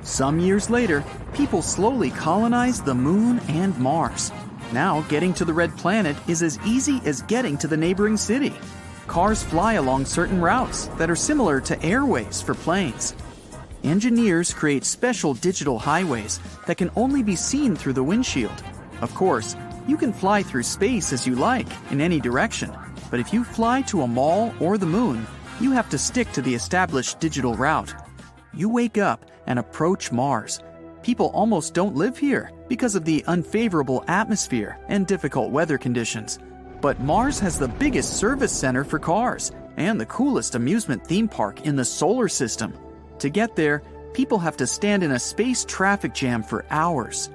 Some 0.00 0.40
years 0.40 0.70
later, 0.70 1.04
people 1.34 1.60
slowly 1.60 2.08
colonize 2.08 2.80
the 2.80 2.94
moon 2.94 3.40
and 3.40 3.78
Mars. 3.78 4.32
Now, 4.72 5.00
getting 5.02 5.34
to 5.34 5.44
the 5.44 5.52
red 5.52 5.76
planet 5.76 6.16
is 6.28 6.42
as 6.42 6.58
easy 6.64 7.00
as 7.04 7.22
getting 7.22 7.58
to 7.58 7.66
the 7.66 7.76
neighboring 7.76 8.16
city. 8.16 8.54
Cars 9.08 9.42
fly 9.42 9.74
along 9.74 10.04
certain 10.04 10.40
routes 10.40 10.86
that 10.98 11.10
are 11.10 11.16
similar 11.16 11.60
to 11.62 11.82
airways 11.82 12.40
for 12.40 12.54
planes. 12.54 13.14
Engineers 13.82 14.54
create 14.54 14.84
special 14.84 15.34
digital 15.34 15.78
highways 15.78 16.38
that 16.66 16.76
can 16.76 16.90
only 16.94 17.22
be 17.22 17.34
seen 17.34 17.74
through 17.74 17.94
the 17.94 18.04
windshield. 18.04 18.62
Of 19.00 19.12
course, 19.14 19.56
you 19.88 19.96
can 19.96 20.12
fly 20.12 20.42
through 20.42 20.62
space 20.62 21.12
as 21.12 21.26
you 21.26 21.34
like, 21.34 21.66
in 21.90 22.00
any 22.00 22.20
direction, 22.20 22.70
but 23.10 23.18
if 23.18 23.32
you 23.32 23.42
fly 23.42 23.82
to 23.82 24.02
a 24.02 24.06
mall 24.06 24.54
or 24.60 24.78
the 24.78 24.86
moon, 24.86 25.26
you 25.60 25.72
have 25.72 25.88
to 25.88 25.98
stick 25.98 26.30
to 26.32 26.42
the 26.42 26.54
established 26.54 27.18
digital 27.18 27.54
route. 27.54 27.92
You 28.54 28.68
wake 28.68 28.98
up 28.98 29.24
and 29.46 29.58
approach 29.58 30.12
Mars. 30.12 30.60
People 31.02 31.30
almost 31.32 31.72
don't 31.72 31.96
live 31.96 32.18
here 32.18 32.50
because 32.68 32.94
of 32.94 33.04
the 33.04 33.24
unfavorable 33.26 34.04
atmosphere 34.06 34.78
and 34.88 35.06
difficult 35.06 35.50
weather 35.50 35.78
conditions. 35.78 36.38
But 36.80 37.00
Mars 37.00 37.40
has 37.40 37.58
the 37.58 37.68
biggest 37.68 38.18
service 38.18 38.52
center 38.52 38.84
for 38.84 38.98
cars, 38.98 39.52
and 39.76 39.98
the 39.98 40.06
coolest 40.06 40.54
amusement 40.54 41.06
theme 41.06 41.28
park 41.28 41.66
in 41.66 41.76
the 41.76 41.84
solar 41.84 42.28
system. 42.28 42.74
To 43.18 43.30
get 43.30 43.56
there, 43.56 43.82
people 44.12 44.38
have 44.38 44.56
to 44.58 44.66
stand 44.66 45.02
in 45.02 45.12
a 45.12 45.18
space 45.18 45.64
traffic 45.64 46.12
jam 46.12 46.42
for 46.42 46.66
hours. 46.70 47.30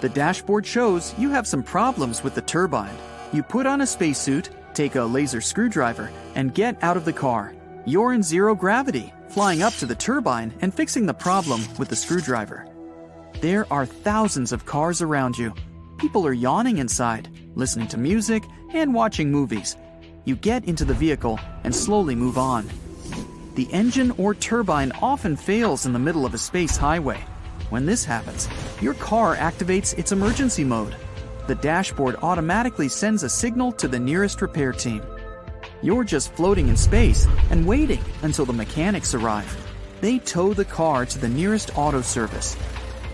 The 0.00 0.08
dashboard 0.08 0.66
shows 0.66 1.14
you 1.18 1.30
have 1.30 1.46
some 1.46 1.62
problems 1.62 2.22
with 2.22 2.34
the 2.34 2.42
turbine. 2.42 2.96
You 3.32 3.42
put 3.42 3.66
on 3.66 3.80
a 3.80 3.86
spacesuit, 3.86 4.50
take 4.74 4.94
a 4.94 5.02
laser 5.02 5.40
screwdriver, 5.40 6.10
and 6.34 6.54
get 6.54 6.82
out 6.82 6.96
of 6.96 7.04
the 7.04 7.12
car. 7.12 7.54
You're 7.86 8.12
in 8.12 8.22
zero 8.22 8.54
gravity, 8.54 9.12
flying 9.28 9.62
up 9.62 9.74
to 9.74 9.86
the 9.86 9.94
turbine 9.94 10.52
and 10.60 10.74
fixing 10.74 11.06
the 11.06 11.14
problem 11.14 11.62
with 11.78 11.88
the 11.88 11.96
screwdriver. 11.96 12.66
There 13.40 13.66
are 13.72 13.86
thousands 13.86 14.52
of 14.52 14.66
cars 14.66 15.00
around 15.00 15.38
you. 15.38 15.54
People 15.96 16.26
are 16.26 16.32
yawning 16.34 16.76
inside, 16.76 17.26
listening 17.54 17.88
to 17.88 17.96
music, 17.96 18.44
and 18.74 18.92
watching 18.92 19.30
movies. 19.30 19.78
You 20.26 20.36
get 20.36 20.66
into 20.66 20.84
the 20.84 20.92
vehicle 20.92 21.40
and 21.64 21.74
slowly 21.74 22.14
move 22.14 22.36
on. 22.36 22.68
The 23.54 23.66
engine 23.72 24.10
or 24.18 24.34
turbine 24.34 24.92
often 25.00 25.36
fails 25.36 25.86
in 25.86 25.94
the 25.94 25.98
middle 25.98 26.26
of 26.26 26.34
a 26.34 26.38
space 26.38 26.76
highway. 26.76 27.24
When 27.70 27.86
this 27.86 28.04
happens, 28.04 28.46
your 28.82 28.92
car 28.92 29.36
activates 29.36 29.98
its 29.98 30.12
emergency 30.12 30.62
mode. 30.62 30.94
The 31.46 31.54
dashboard 31.54 32.16
automatically 32.22 32.90
sends 32.90 33.22
a 33.22 33.30
signal 33.30 33.72
to 33.72 33.88
the 33.88 33.98
nearest 33.98 34.42
repair 34.42 34.72
team. 34.72 35.02
You're 35.80 36.04
just 36.04 36.34
floating 36.34 36.68
in 36.68 36.76
space 36.76 37.26
and 37.48 37.66
waiting 37.66 38.04
until 38.20 38.44
the 38.44 38.52
mechanics 38.52 39.14
arrive. 39.14 39.50
They 40.02 40.18
tow 40.18 40.52
the 40.52 40.66
car 40.66 41.06
to 41.06 41.18
the 41.18 41.28
nearest 41.28 41.70
auto 41.74 42.02
service. 42.02 42.54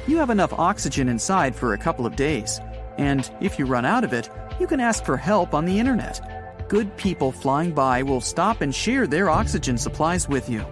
You 0.09 0.19
have 0.19 0.31
enough 0.31 0.53
oxygen 0.53 1.09
inside 1.09 1.57
for 1.57 1.73
a 1.73 1.79
couple 1.79 2.07
of 2.07 2.15
days, 2.15 2.61
and 2.97 3.29
if 3.41 3.59
you 3.59 3.67
run 3.67 3.85
out 3.85 4.05
of 4.05 4.13
it, 4.13 4.31
you 4.61 4.69
can 4.69 4.79
ask 4.79 5.05
for 5.05 5.17
help 5.17 5.53
on 5.53 5.65
the 5.65 5.81
internet. 5.81 6.69
Good 6.69 6.97
people 6.97 7.33
flying 7.33 7.73
by 7.73 8.05
will 8.05 8.21
stop 8.21 8.61
and 8.61 8.73
share 8.73 9.09
their 9.09 9.29
oxygen 9.29 9.77
supplies 9.77 10.29
with 10.29 10.49
you. 10.49 10.65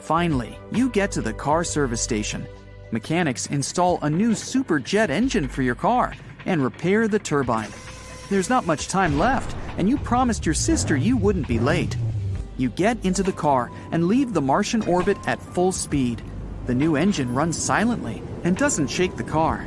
Finally, 0.00 0.58
you 0.72 0.90
get 0.90 1.12
to 1.12 1.22
the 1.22 1.32
car 1.32 1.62
service 1.62 2.00
station. 2.00 2.44
Mechanics 2.90 3.46
install 3.46 4.00
a 4.02 4.10
new 4.10 4.34
super 4.34 4.80
jet 4.80 5.08
engine 5.08 5.46
for 5.46 5.62
your 5.62 5.76
car 5.76 6.12
and 6.44 6.60
repair 6.60 7.06
the 7.06 7.20
turbine. 7.20 7.70
There's 8.28 8.50
not 8.50 8.66
much 8.66 8.88
time 8.88 9.20
left, 9.20 9.54
and 9.78 9.88
you 9.88 9.98
promised 9.98 10.44
your 10.44 10.54
sister 10.54 10.96
you 10.96 11.16
wouldn't 11.16 11.46
be 11.46 11.60
late. 11.60 11.96
You 12.56 12.70
get 12.70 13.04
into 13.04 13.22
the 13.22 13.30
car 13.30 13.70
and 13.92 14.08
leave 14.08 14.32
the 14.32 14.42
Martian 14.42 14.82
orbit 14.82 15.16
at 15.28 15.40
full 15.40 15.70
speed. 15.70 16.20
The 16.66 16.74
new 16.74 16.96
engine 16.96 17.32
runs 17.32 17.56
silently 17.56 18.20
and 18.44 18.56
doesn't 18.56 18.86
shake 18.86 19.16
the 19.16 19.24
car. 19.24 19.66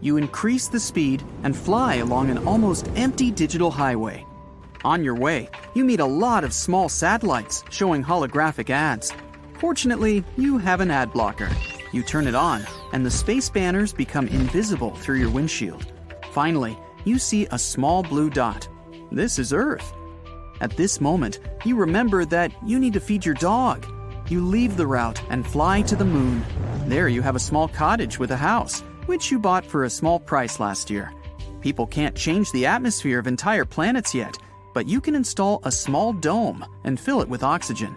You 0.00 0.16
increase 0.16 0.68
the 0.68 0.78
speed 0.78 1.24
and 1.42 1.56
fly 1.56 1.96
along 1.96 2.30
an 2.30 2.46
almost 2.46 2.88
empty 2.94 3.32
digital 3.32 3.70
highway. 3.70 4.24
On 4.84 5.02
your 5.02 5.16
way, 5.16 5.48
you 5.74 5.84
meet 5.84 5.98
a 5.98 6.06
lot 6.06 6.44
of 6.44 6.52
small 6.52 6.88
satellites 6.88 7.64
showing 7.70 8.04
holographic 8.04 8.70
ads. 8.70 9.12
Fortunately, 9.58 10.22
you 10.36 10.56
have 10.58 10.80
an 10.80 10.90
ad 10.90 11.12
blocker. 11.12 11.50
You 11.92 12.04
turn 12.04 12.28
it 12.28 12.36
on, 12.36 12.64
and 12.92 13.04
the 13.04 13.10
space 13.10 13.50
banners 13.50 13.92
become 13.92 14.28
invisible 14.28 14.94
through 14.94 15.16
your 15.16 15.30
windshield. 15.30 15.92
Finally, 16.30 16.78
you 17.04 17.18
see 17.18 17.48
a 17.50 17.58
small 17.58 18.02
blue 18.04 18.30
dot. 18.30 18.68
This 19.10 19.38
is 19.38 19.52
Earth. 19.52 19.92
At 20.60 20.76
this 20.76 21.00
moment, 21.00 21.40
you 21.64 21.74
remember 21.76 22.24
that 22.26 22.52
you 22.64 22.78
need 22.78 22.92
to 22.92 23.00
feed 23.00 23.24
your 23.24 23.34
dog. 23.34 23.86
You 24.28 24.44
leave 24.44 24.76
the 24.76 24.86
route 24.86 25.22
and 25.30 25.46
fly 25.46 25.80
to 25.82 25.96
the 25.96 26.04
moon. 26.04 26.44
There 26.86 27.08
you 27.08 27.22
have 27.22 27.34
a 27.34 27.40
small 27.40 27.66
cottage 27.66 28.18
with 28.18 28.30
a 28.30 28.36
house, 28.36 28.82
which 29.06 29.30
you 29.30 29.38
bought 29.38 29.64
for 29.64 29.84
a 29.84 29.90
small 29.90 30.20
price 30.20 30.60
last 30.60 30.90
year. 30.90 31.10
People 31.62 31.86
can't 31.86 32.14
change 32.14 32.52
the 32.52 32.66
atmosphere 32.66 33.18
of 33.18 33.26
entire 33.26 33.64
planets 33.64 34.14
yet, 34.14 34.36
but 34.74 34.86
you 34.86 35.00
can 35.00 35.14
install 35.14 35.60
a 35.64 35.72
small 35.72 36.12
dome 36.12 36.62
and 36.84 37.00
fill 37.00 37.22
it 37.22 37.28
with 37.28 37.42
oxygen. 37.42 37.96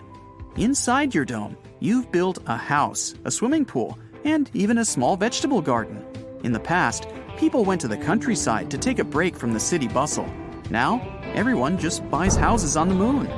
Inside 0.56 1.14
your 1.14 1.26
dome, 1.26 1.58
you've 1.82 2.12
built 2.14 2.40
a 2.48 2.56
house, 2.56 3.14
a 3.26 3.32
swimming 3.32 3.66
pool, 3.66 4.00
and 4.24 4.50
even 4.54 4.78
a 4.78 4.86
small 4.86 5.18
vegetable 5.18 5.62
garden. 5.62 6.02
In 6.44 6.54
the 6.54 6.60
past, 6.62 7.08
people 7.38 7.66
went 7.66 7.82
to 7.82 7.90
the 7.90 7.98
countryside 7.98 8.72
to 8.72 8.78
take 8.78 9.00
a 9.00 9.04
break 9.04 9.36
from 9.36 9.52
the 9.52 9.60
city 9.60 9.90
bustle. 9.90 10.32
Now, 10.70 11.02
everyone 11.34 11.78
just 11.78 12.10
buys 12.10 12.38
houses 12.38 12.78
on 12.78 12.88
the 12.88 12.96
moon. 12.96 13.30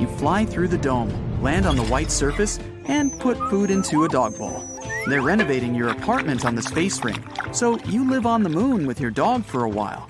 You 0.00 0.08
fly 0.08 0.44
through 0.44 0.68
the 0.68 0.78
dome, 0.78 1.10
land 1.46 1.64
on 1.64 1.76
the 1.76 1.84
white 1.84 2.10
surface, 2.10 2.58
and 2.86 3.20
put 3.20 3.38
food 3.50 3.70
into 3.70 4.02
a 4.02 4.08
dog 4.08 4.36
bowl. 4.36 4.64
They're 5.06 5.22
renovating 5.22 5.76
your 5.76 5.90
apartment 5.90 6.44
on 6.44 6.56
the 6.56 6.62
space 6.62 7.04
ring, 7.04 7.24
so 7.52 7.78
you 7.84 8.10
live 8.10 8.26
on 8.26 8.42
the 8.42 8.48
moon 8.48 8.84
with 8.84 9.00
your 9.00 9.12
dog 9.12 9.44
for 9.44 9.62
a 9.62 9.68
while. 9.68 10.08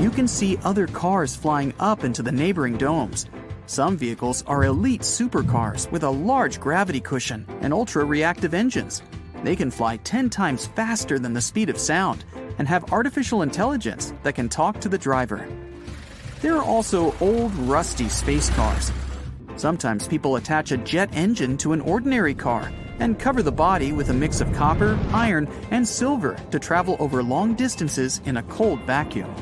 You 0.00 0.10
can 0.10 0.26
see 0.26 0.58
other 0.64 0.88
cars 0.88 1.36
flying 1.36 1.72
up 1.78 2.02
into 2.02 2.24
the 2.24 2.32
neighboring 2.32 2.76
domes. 2.76 3.26
Some 3.66 3.96
vehicles 3.96 4.42
are 4.48 4.64
elite 4.64 5.02
supercars 5.02 5.88
with 5.92 6.02
a 6.02 6.10
large 6.10 6.58
gravity 6.58 7.00
cushion 7.00 7.46
and 7.60 7.72
ultra 7.72 8.04
reactive 8.04 8.52
engines. 8.52 9.00
They 9.44 9.54
can 9.54 9.70
fly 9.70 9.98
10 9.98 10.28
times 10.28 10.66
faster 10.66 11.20
than 11.20 11.34
the 11.34 11.40
speed 11.40 11.70
of 11.70 11.78
sound 11.78 12.24
and 12.58 12.66
have 12.66 12.92
artificial 12.92 13.42
intelligence 13.42 14.12
that 14.24 14.34
can 14.34 14.48
talk 14.48 14.80
to 14.80 14.88
the 14.88 14.98
driver. 14.98 15.46
There 16.42 16.56
are 16.56 16.64
also 16.64 17.14
old, 17.20 17.54
rusty 17.54 18.08
space 18.08 18.50
cars. 18.50 18.90
Sometimes 19.56 20.08
people 20.08 20.36
attach 20.36 20.72
a 20.72 20.76
jet 20.78 21.10
engine 21.12 21.56
to 21.58 21.72
an 21.72 21.80
ordinary 21.80 22.34
car 22.34 22.72
and 22.98 23.18
cover 23.18 23.42
the 23.42 23.52
body 23.52 23.92
with 23.92 24.10
a 24.10 24.14
mix 24.14 24.40
of 24.40 24.52
copper, 24.52 24.98
iron, 25.12 25.48
and 25.70 25.86
silver 25.86 26.36
to 26.50 26.58
travel 26.58 26.96
over 26.98 27.22
long 27.22 27.54
distances 27.54 28.20
in 28.24 28.36
a 28.36 28.42
cold 28.44 28.80
vacuum. 28.82 29.32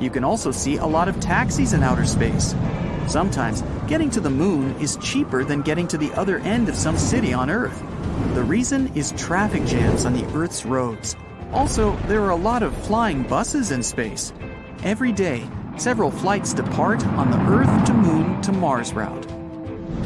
You 0.00 0.10
can 0.10 0.24
also 0.24 0.50
see 0.50 0.76
a 0.76 0.86
lot 0.86 1.08
of 1.08 1.20
taxis 1.20 1.74
in 1.74 1.82
outer 1.82 2.06
space. 2.06 2.54
Sometimes, 3.06 3.62
getting 3.86 4.08
to 4.10 4.20
the 4.20 4.30
moon 4.30 4.74
is 4.80 4.96
cheaper 4.98 5.44
than 5.44 5.62
getting 5.62 5.88
to 5.88 5.98
the 5.98 6.12
other 6.12 6.38
end 6.38 6.68
of 6.68 6.76
some 6.76 6.96
city 6.96 7.32
on 7.32 7.50
Earth. 7.50 7.82
The 8.34 8.42
reason 8.42 8.90
is 8.94 9.12
traffic 9.12 9.64
jams 9.64 10.04
on 10.04 10.12
the 10.12 10.24
Earth's 10.34 10.64
roads. 10.64 11.16
Also, 11.52 11.96
there 12.06 12.22
are 12.22 12.30
a 12.30 12.36
lot 12.36 12.62
of 12.62 12.76
flying 12.86 13.24
buses 13.24 13.72
in 13.72 13.82
space. 13.82 14.32
Every 14.84 15.12
day, 15.12 15.48
several 15.76 16.10
flights 16.10 16.54
depart 16.54 17.04
on 17.06 17.30
the 17.30 17.40
Earth 17.50 17.86
to 17.86 17.92
Moon 17.92 18.19
to 18.42 18.52
Mars 18.52 18.92
route. 18.92 19.26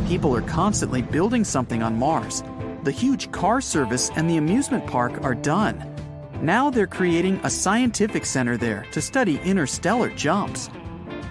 People 0.06 0.34
are 0.34 0.42
constantly 0.42 1.02
building 1.02 1.44
something 1.44 1.82
on 1.82 1.98
Mars. 1.98 2.42
The 2.82 2.90
huge 2.90 3.30
car 3.32 3.60
service 3.60 4.10
and 4.16 4.28
the 4.28 4.36
amusement 4.36 4.86
park 4.86 5.22
are 5.22 5.34
done. 5.34 5.90
Now 6.42 6.68
they're 6.68 6.86
creating 6.86 7.40
a 7.42 7.50
scientific 7.50 8.26
center 8.26 8.56
there 8.56 8.86
to 8.92 9.00
study 9.00 9.40
interstellar 9.44 10.10
jumps. 10.10 10.68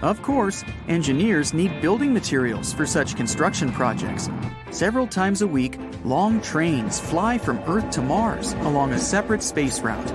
Of 0.02 0.22
course, 0.22 0.64
engineers 0.88 1.54
need 1.54 1.80
building 1.80 2.12
materials 2.12 2.72
for 2.72 2.86
such 2.86 3.16
construction 3.16 3.70
projects. 3.72 4.28
Several 4.70 5.06
times 5.06 5.40
a 5.40 5.46
week, 5.46 5.78
long 6.04 6.40
trains 6.40 6.98
fly 6.98 7.38
from 7.38 7.58
Earth 7.60 7.90
to 7.92 8.02
Mars 8.02 8.54
along 8.54 8.92
a 8.92 8.98
separate 8.98 9.42
space 9.42 9.80
route. 9.80 10.12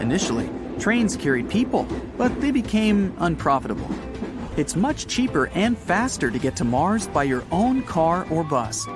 Initially, 0.00 0.50
trains 0.78 1.16
carried 1.16 1.48
people, 1.48 1.84
but 2.18 2.40
they 2.40 2.50
became 2.50 3.14
unprofitable. 3.18 3.88
It's 4.56 4.74
much 4.74 5.06
cheaper 5.06 5.48
and 5.48 5.76
faster 5.76 6.30
to 6.30 6.38
get 6.38 6.56
to 6.56 6.64
Mars 6.64 7.08
by 7.08 7.24
your 7.24 7.44
own 7.52 7.82
car 7.82 8.26
or 8.30 8.42
bus. 8.42 8.86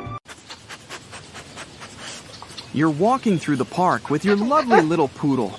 You're 2.72 2.88
walking 2.88 3.38
through 3.38 3.56
the 3.56 3.66
park 3.66 4.08
with 4.08 4.24
your 4.24 4.36
lovely 4.36 4.80
little 4.80 5.08
poodle. 5.08 5.52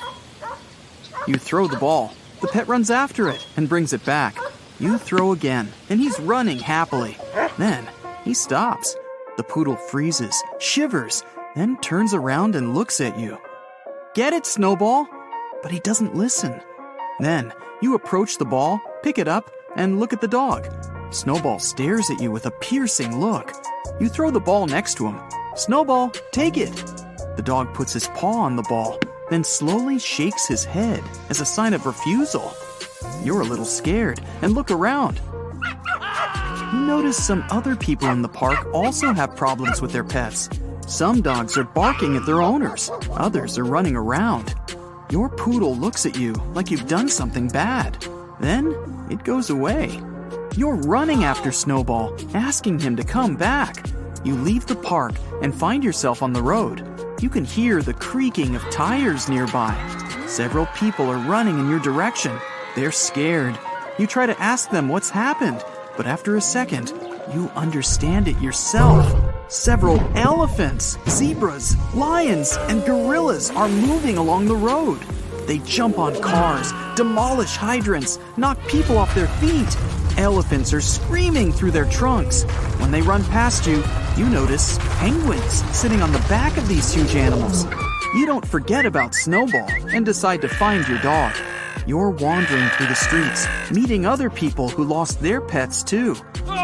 You 1.28 1.36
throw 1.36 1.68
the 1.68 1.78
ball. 1.78 2.16
The 2.42 2.48
pet 2.48 2.68
runs 2.68 2.90
after 2.90 3.30
it 3.30 3.46
and 3.58 3.70
brings 3.70 3.94
it 3.94 4.04
back. 4.04 4.36
You 4.80 4.98
throw 4.98 5.34
again, 5.34 5.72
and 5.90 6.00
he's 6.00 6.20
running 6.20 6.58
happily. 6.58 7.16
Then 7.60 7.88
he 8.24 8.34
stops. 8.34 8.96
The 9.38 9.44
poodle 9.44 9.76
freezes, 9.76 10.42
shivers, 10.60 11.24
then 11.56 11.78
turns 11.78 12.16
around 12.16 12.56
and 12.56 12.74
looks 12.74 13.00
at 13.02 13.20
you. 13.20 13.38
Get 14.16 14.34
it, 14.34 14.48
Snowball? 14.48 15.08
But 15.62 15.72
he 15.72 15.80
doesn't 15.82 16.16
listen. 16.16 16.60
Then 17.20 17.54
you 17.84 17.94
approach 17.94 18.38
the 18.38 18.46
ball, 18.46 18.82
pick 19.04 19.20
it 19.20 19.28
up, 19.28 19.52
and 19.76 20.00
look 20.00 20.14
at 20.14 20.22
the 20.22 20.28
dog. 20.28 20.68
Snowball 21.12 21.60
stares 21.60 22.10
at 22.10 22.22
you 22.22 22.32
with 22.32 22.46
a 22.46 22.52
piercing 22.52 23.20
look. 23.20 23.52
You 24.00 24.10
throw 24.10 24.32
the 24.32 24.40
ball 24.40 24.66
next 24.66 24.96
to 24.96 25.08
him. 25.08 25.20
Snowball, 25.56 26.10
take 26.32 26.58
it. 26.58 26.72
The 27.36 27.44
dog 27.44 27.74
puts 27.74 27.94
his 27.94 28.08
paw 28.10 28.42
on 28.42 28.56
the 28.56 28.64
ball, 28.64 29.00
then 29.30 29.44
slowly 29.44 30.00
shakes 30.00 30.48
his 30.48 30.66
head 30.66 31.04
as 31.30 31.42
a 31.42 31.46
sign 31.46 31.74
of 31.74 31.86
refusal. 31.86 32.54
You're 33.24 33.42
a 33.42 33.46
little 33.46 33.66
scared 33.66 34.22
and 34.42 34.54
look 34.54 34.72
around. 34.72 35.20
You 36.74 36.80
notice 36.80 37.22
some 37.22 37.44
other 37.50 37.76
people 37.76 38.10
in 38.10 38.22
the 38.22 38.30
park 38.30 38.66
also 38.74 39.14
have 39.14 39.36
problems 39.36 39.82
with 39.82 39.92
their 39.92 40.04
pets. 40.04 40.50
Some 40.88 41.22
dogs 41.22 41.58
are 41.58 41.64
barking 41.64 42.16
at 42.16 42.26
their 42.26 42.42
owners, 42.42 42.90
others 43.12 43.58
are 43.58 43.66
running 43.66 43.96
around. 43.96 44.56
Your 45.10 45.30
poodle 45.30 45.76
looks 45.76 46.06
at 46.06 46.18
you 46.18 46.34
like 46.54 46.72
you've 46.72 46.88
done 46.88 47.10
something 47.10 47.50
bad. 47.50 48.06
Then 48.40 48.74
it 49.12 49.24
goes 49.24 49.50
away. 49.50 50.02
You're 50.56 50.76
running 50.76 51.24
after 51.24 51.52
Snowball, 51.52 52.18
asking 52.34 52.80
him 52.80 52.96
to 52.96 53.04
come 53.04 53.36
back. 53.36 53.86
You 54.24 54.36
leave 54.36 54.66
the 54.66 54.76
park 54.76 55.14
and 55.42 55.54
find 55.54 55.84
yourself 55.84 56.24
on 56.24 56.34
the 56.34 56.42
road. 56.42 56.88
You 57.22 57.30
can 57.30 57.46
hear 57.46 57.82
the 57.82 57.94
creaking 57.94 58.56
of 58.56 58.64
tires 58.72 59.30
nearby. 59.30 59.76
Several 60.28 60.66
people 60.68 61.10
are 61.10 61.18
running 61.30 61.60
in 61.60 61.70
your 61.70 61.80
direction. 61.80 62.38
They're 62.76 62.92
scared. 62.92 63.60
You 64.00 64.08
try 64.08 64.26
to 64.26 64.42
ask 64.42 64.70
them 64.70 64.88
what's 64.88 65.10
happened, 65.10 65.64
but 65.98 66.08
after 66.08 66.38
a 66.38 66.42
second, 66.42 66.94
You 67.34 67.50
understand 67.56 68.28
it 68.28 68.38
yourself. 68.42 69.06
Several 69.48 70.00
elephants, 70.18 70.98
zebras, 71.08 71.78
lions, 71.94 72.58
and 72.68 72.84
gorillas 72.86 73.52
are 73.52 73.70
moving 73.70 74.18
along 74.18 74.48
the 74.48 74.56
road. 74.56 75.00
They 75.48 75.60
jump 75.60 75.98
on 75.98 76.22
cars, 76.22 76.72
demolish 76.96 77.56
hydrants, 77.56 78.20
knock 78.38 78.58
people 78.68 78.98
off 78.98 79.14
their 79.16 79.28
feet. 79.28 79.78
Elephants 80.18 80.74
are 80.74 80.82
screaming 80.82 81.52
through 81.52 81.72
their 81.72 81.90
trunks. 81.90 82.44
When 82.80 82.92
they 82.92 83.02
run 83.02 83.24
past 83.26 83.66
you, 83.66 83.84
you 84.18 84.30
notice 84.30 84.78
penguins 85.00 85.64
sitting 85.76 86.02
on 86.02 86.12
the 86.12 86.26
back 86.30 86.58
of 86.58 86.68
these 86.68 86.94
huge 86.94 87.16
animals. 87.16 87.66
You 88.14 88.26
don't 88.26 88.46
forget 88.48 88.86
about 88.86 89.16
Snowball 89.16 89.70
and 89.94 90.06
decide 90.06 90.42
to 90.42 90.50
find 90.50 90.88
your 90.88 91.00
dog. 91.00 91.34
You're 91.88 92.10
wandering 92.10 92.68
through 92.70 92.88
the 92.88 92.96
streets, 92.96 93.48
meeting 93.72 94.06
other 94.06 94.30
people 94.30 94.70
who 94.70 94.84
lost 94.84 95.22
their 95.22 95.42
pets 95.42 95.82
too. 95.82 96.16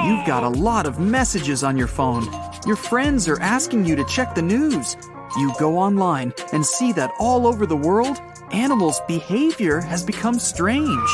You've 0.05 0.27
got 0.27 0.43
a 0.43 0.49
lot 0.49 0.85
of 0.85 0.99
messages 0.99 1.63
on 1.63 1.77
your 1.77 1.87
phone. 1.87 2.27
Your 2.67 2.75
friends 2.75 3.27
are 3.27 3.41
asking 3.41 3.85
you 3.85 3.95
to 3.95 4.05
check 4.05 4.35
the 4.35 4.41
news. 4.41 4.95
You 5.37 5.53
go 5.59 5.77
online 5.77 6.33
and 6.53 6.65
see 6.65 6.91
that 6.93 7.11
all 7.19 7.47
over 7.47 7.65
the 7.65 7.77
world, 7.77 8.21
animals' 8.51 9.01
behavior 9.07 9.81
has 9.81 10.03
become 10.03 10.39
strange. 10.39 11.09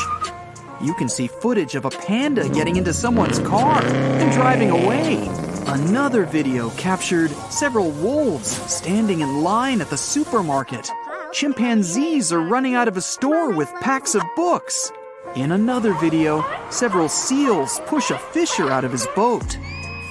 You 0.80 0.94
can 0.94 1.08
see 1.08 1.26
footage 1.26 1.74
of 1.74 1.84
a 1.84 1.90
panda 1.90 2.48
getting 2.48 2.76
into 2.76 2.92
someone's 2.92 3.38
car 3.38 3.82
and 3.82 4.32
driving 4.32 4.70
away. 4.70 5.28
Another 5.66 6.24
video 6.24 6.70
captured 6.70 7.30
several 7.50 7.90
wolves 7.90 8.50
standing 8.70 9.20
in 9.20 9.42
line 9.42 9.80
at 9.80 9.90
the 9.90 9.96
supermarket. 9.96 10.90
Chimpanzees 11.32 12.32
are 12.32 12.40
running 12.40 12.74
out 12.74 12.88
of 12.88 12.96
a 12.96 13.00
store 13.00 13.50
with 13.50 13.72
packs 13.80 14.14
of 14.14 14.22
books. 14.36 14.92
In 15.36 15.52
another 15.52 15.94
video, 15.94 16.44
several 16.70 17.08
seals 17.08 17.80
push 17.86 18.10
a 18.10 18.18
fisher 18.18 18.70
out 18.70 18.84
of 18.84 18.92
his 18.92 19.06
boat. 19.16 19.58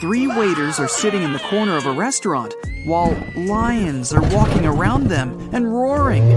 Three 0.03 0.27
waiters 0.27 0.81
are 0.81 0.89
sitting 0.89 1.23
in 1.23 1.31
the 1.31 1.39
corner 1.39 1.77
of 1.77 1.85
a 1.85 1.91
restaurant 1.93 2.53
while 2.83 3.15
lions 3.37 4.11
are 4.11 4.35
walking 4.35 4.65
around 4.65 5.07
them 5.07 5.49
and 5.53 5.73
roaring. 5.73 6.27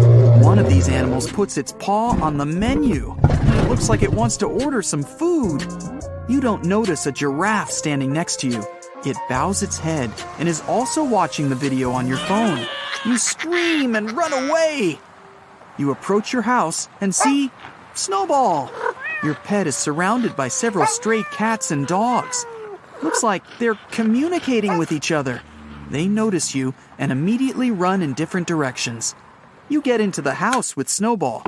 One 0.41 0.61
of 0.61 0.69
these 0.69 0.89
animals 0.89 1.29
puts 1.33 1.57
its 1.57 1.73
paw 1.73 2.11
on 2.23 2.37
the 2.37 2.47
menu. 2.47 3.17
It 3.25 3.69
looks 3.69 3.89
like 3.89 4.05
it 4.05 4.13
wants 4.13 4.37
to 4.37 4.47
order 4.47 4.83
some 4.83 5.03
food. 5.03 5.67
You 6.29 6.41
don't 6.41 6.65
notice 6.65 7.07
a 7.07 7.11
giraffe 7.11 7.73
standing 7.73 8.13
next 8.13 8.39
to 8.43 8.47
you. 8.47 8.65
It 9.05 9.17
bows 9.29 9.65
its 9.65 9.79
head 9.79 10.13
and 10.39 10.49
is 10.49 10.63
also 10.69 11.03
watching 11.03 11.49
the 11.49 11.57
video 11.57 11.91
on 11.91 12.07
your 12.07 12.19
phone. 12.19 12.65
You 13.05 13.19
scream 13.19 13.97
and 13.97 14.13
run 14.13 14.33
away. 14.33 15.01
You 15.77 15.91
approach 15.91 16.33
your 16.33 16.43
house 16.43 16.89
and 17.01 17.13
see 17.13 17.51
Snowball. 17.95 18.71
Your 19.25 19.35
pet 19.35 19.67
is 19.67 19.75
surrounded 19.75 20.37
by 20.37 20.47
several 20.47 20.87
stray 20.87 21.25
cats 21.33 21.73
and 21.73 21.85
dogs. 21.85 22.47
Looks 23.03 23.23
like 23.23 23.45
they're 23.59 23.79
communicating 23.91 24.79
with 24.79 24.93
each 24.93 25.13
other. 25.13 25.43
They 25.91 26.07
notice 26.09 26.55
you 26.55 26.75
and 26.99 27.13
immediately 27.13 27.71
run 27.71 28.03
in 28.03 28.15
different 28.15 28.47
directions. 28.47 29.15
You 29.69 29.83
get 29.83 30.01
into 30.01 30.23
the 30.23 30.35
house 30.35 30.77
with 30.77 30.89
Snowball. 30.89 31.45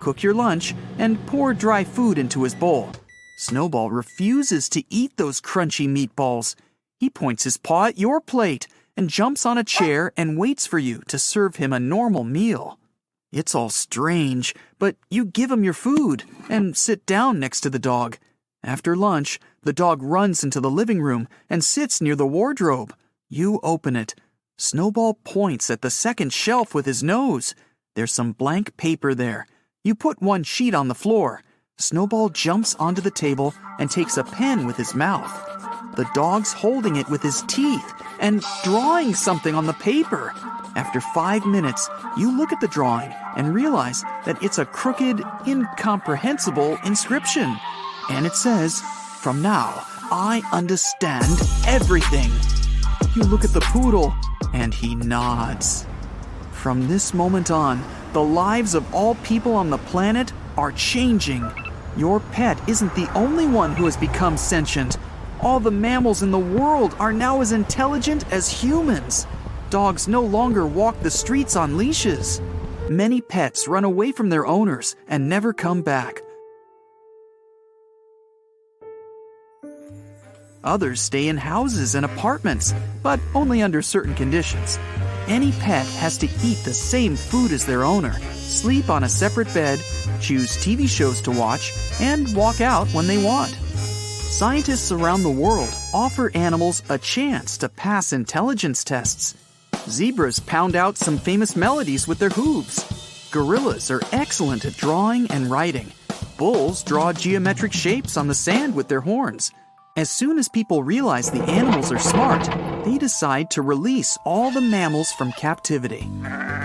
Cook 0.00 0.22
your 0.22 0.34
lunch 0.34 0.74
and 0.98 1.24
pour 1.26 1.54
dry 1.54 1.84
food 1.84 2.18
into 2.18 2.42
his 2.42 2.54
bowl. 2.54 2.92
Snowball 3.38 3.90
refuses 3.90 4.68
to 4.68 4.84
eat 4.90 5.16
those 5.16 5.40
crunchy 5.40 5.88
meatballs. 5.88 6.54
He 6.98 7.10
points 7.10 7.44
his 7.44 7.56
paw 7.56 7.86
at 7.86 7.98
your 7.98 8.20
plate 8.20 8.66
and 8.96 9.08
jumps 9.08 9.44
on 9.44 9.58
a 9.58 9.64
chair 9.64 10.12
and 10.16 10.38
waits 10.38 10.66
for 10.66 10.78
you 10.78 11.02
to 11.08 11.18
serve 11.18 11.56
him 11.56 11.72
a 11.72 11.80
normal 11.80 12.24
meal. 12.24 12.78
It's 13.34 13.52
all 13.52 13.68
strange, 13.68 14.54
but 14.78 14.94
you 15.10 15.24
give 15.24 15.50
him 15.50 15.64
your 15.64 15.74
food 15.74 16.22
and 16.48 16.76
sit 16.76 17.04
down 17.04 17.40
next 17.40 17.62
to 17.62 17.70
the 17.70 17.80
dog. 17.80 18.16
After 18.62 18.94
lunch, 18.94 19.40
the 19.64 19.72
dog 19.72 20.04
runs 20.04 20.44
into 20.44 20.60
the 20.60 20.70
living 20.70 21.02
room 21.02 21.26
and 21.50 21.64
sits 21.64 22.00
near 22.00 22.14
the 22.14 22.28
wardrobe. 22.28 22.94
You 23.28 23.58
open 23.64 23.96
it. 23.96 24.14
Snowball 24.56 25.14
points 25.24 25.68
at 25.68 25.82
the 25.82 25.90
second 25.90 26.32
shelf 26.32 26.74
with 26.74 26.86
his 26.86 27.02
nose. 27.02 27.56
There's 27.96 28.12
some 28.12 28.30
blank 28.30 28.76
paper 28.76 29.16
there. 29.16 29.48
You 29.82 29.96
put 29.96 30.22
one 30.22 30.44
sheet 30.44 30.72
on 30.72 30.86
the 30.86 30.94
floor. 30.94 31.42
Snowball 31.76 32.28
jumps 32.28 32.76
onto 32.76 33.02
the 33.02 33.10
table 33.10 33.52
and 33.80 33.90
takes 33.90 34.16
a 34.16 34.22
pen 34.22 34.64
with 34.64 34.76
his 34.76 34.94
mouth. 34.94 35.73
The 35.96 36.08
dog's 36.12 36.52
holding 36.52 36.96
it 36.96 37.08
with 37.08 37.22
his 37.22 37.42
teeth 37.42 37.92
and 38.18 38.44
drawing 38.64 39.14
something 39.14 39.54
on 39.54 39.66
the 39.66 39.72
paper. 39.74 40.32
After 40.74 41.00
five 41.00 41.46
minutes, 41.46 41.88
you 42.16 42.36
look 42.36 42.52
at 42.52 42.60
the 42.60 42.66
drawing 42.66 43.14
and 43.36 43.54
realize 43.54 44.02
that 44.24 44.42
it's 44.42 44.58
a 44.58 44.64
crooked, 44.64 45.22
incomprehensible 45.46 46.78
inscription. 46.84 47.56
And 48.10 48.26
it 48.26 48.34
says, 48.34 48.80
From 49.20 49.40
now, 49.40 49.84
I 50.10 50.42
understand 50.52 51.40
everything. 51.66 52.30
You 53.14 53.22
look 53.22 53.44
at 53.44 53.52
the 53.52 53.60
poodle, 53.60 54.12
and 54.52 54.74
he 54.74 54.96
nods. 54.96 55.86
From 56.50 56.88
this 56.88 57.14
moment 57.14 57.52
on, 57.52 57.84
the 58.12 58.22
lives 58.22 58.74
of 58.74 58.92
all 58.92 59.14
people 59.16 59.54
on 59.54 59.70
the 59.70 59.78
planet 59.78 60.32
are 60.56 60.72
changing. 60.72 61.48
Your 61.96 62.18
pet 62.18 62.60
isn't 62.68 62.94
the 62.96 63.10
only 63.14 63.46
one 63.46 63.76
who 63.76 63.84
has 63.84 63.96
become 63.96 64.36
sentient. 64.36 64.96
All 65.40 65.60
the 65.60 65.70
mammals 65.70 66.22
in 66.22 66.30
the 66.30 66.38
world 66.38 66.94
are 66.98 67.12
now 67.12 67.40
as 67.40 67.52
intelligent 67.52 68.24
as 68.32 68.48
humans. 68.48 69.26
Dogs 69.70 70.08
no 70.08 70.22
longer 70.22 70.66
walk 70.66 71.00
the 71.00 71.10
streets 71.10 71.56
on 71.56 71.76
leashes. 71.76 72.40
Many 72.88 73.20
pets 73.20 73.66
run 73.66 73.84
away 73.84 74.12
from 74.12 74.28
their 74.28 74.46
owners 74.46 74.96
and 75.08 75.28
never 75.28 75.52
come 75.52 75.82
back. 75.82 76.20
Others 80.62 81.00
stay 81.00 81.28
in 81.28 81.36
houses 81.36 81.94
and 81.94 82.06
apartments, 82.06 82.72
but 83.02 83.20
only 83.34 83.60
under 83.62 83.82
certain 83.82 84.14
conditions. 84.14 84.78
Any 85.28 85.52
pet 85.52 85.86
has 85.86 86.16
to 86.18 86.26
eat 86.42 86.58
the 86.64 86.72
same 86.72 87.16
food 87.16 87.52
as 87.52 87.66
their 87.66 87.84
owner, 87.84 88.12
sleep 88.32 88.88
on 88.88 89.04
a 89.04 89.08
separate 89.08 89.52
bed, 89.52 89.78
choose 90.20 90.56
TV 90.56 90.88
shows 90.88 91.20
to 91.22 91.30
watch, 91.30 91.72
and 92.00 92.34
walk 92.34 92.60
out 92.60 92.88
when 92.88 93.06
they 93.06 93.22
want. 93.22 93.58
Scientists 94.34 94.90
around 94.90 95.22
the 95.22 95.30
world 95.30 95.72
offer 95.92 96.28
animals 96.34 96.82
a 96.88 96.98
chance 96.98 97.56
to 97.56 97.68
pass 97.68 98.12
intelligence 98.12 98.82
tests. 98.82 99.36
Zebras 99.88 100.40
pound 100.40 100.74
out 100.74 100.98
some 100.98 101.18
famous 101.18 101.54
melodies 101.54 102.08
with 102.08 102.18
their 102.18 102.30
hooves. 102.30 102.82
Gorillas 103.30 103.92
are 103.92 104.02
excellent 104.10 104.64
at 104.64 104.76
drawing 104.76 105.30
and 105.30 105.48
writing. 105.48 105.86
Bulls 106.36 106.82
draw 106.82 107.12
geometric 107.12 107.72
shapes 107.72 108.16
on 108.16 108.26
the 108.26 108.34
sand 108.34 108.74
with 108.74 108.88
their 108.88 109.00
horns. 109.00 109.52
As 109.96 110.10
soon 110.10 110.36
as 110.36 110.48
people 110.48 110.82
realize 110.82 111.30
the 111.30 111.44
animals 111.44 111.92
are 111.92 112.00
smart, 112.00 112.44
they 112.84 112.98
decide 112.98 113.52
to 113.52 113.62
release 113.62 114.18
all 114.26 114.50
the 114.50 114.60
mammals 114.60 115.12
from 115.12 115.30
captivity. 115.30 116.10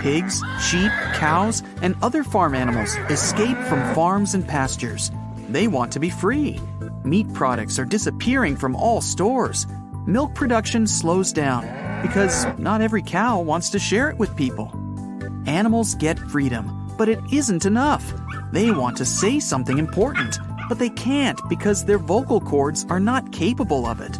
Pigs, 0.00 0.42
sheep, 0.60 0.90
cows, 1.14 1.62
and 1.82 1.94
other 2.02 2.24
farm 2.24 2.56
animals 2.56 2.96
escape 3.10 3.58
from 3.68 3.94
farms 3.94 4.34
and 4.34 4.44
pastures. 4.48 5.12
They 5.48 5.68
want 5.68 5.92
to 5.92 6.00
be 6.00 6.10
free. 6.10 6.58
Meat 7.04 7.32
products 7.32 7.78
are 7.78 7.84
disappearing 7.84 8.56
from 8.56 8.76
all 8.76 9.00
stores. 9.00 9.66
Milk 10.06 10.34
production 10.34 10.86
slows 10.86 11.32
down 11.32 11.62
because 12.02 12.46
not 12.58 12.80
every 12.80 13.02
cow 13.02 13.40
wants 13.40 13.70
to 13.70 13.78
share 13.78 14.10
it 14.10 14.18
with 14.18 14.36
people. 14.36 14.70
Animals 15.46 15.94
get 15.94 16.18
freedom, 16.18 16.94
but 16.96 17.08
it 17.08 17.20
isn't 17.32 17.66
enough. 17.66 18.12
They 18.52 18.70
want 18.70 18.96
to 18.98 19.04
say 19.04 19.40
something 19.40 19.78
important 19.78 20.38
but 20.70 20.78
they 20.78 20.88
can't 20.88 21.40
because 21.48 21.84
their 21.84 21.98
vocal 21.98 22.40
cords 22.40 22.86
are 22.88 23.00
not 23.00 23.32
capable 23.32 23.86
of 23.86 24.00
it. 24.00 24.16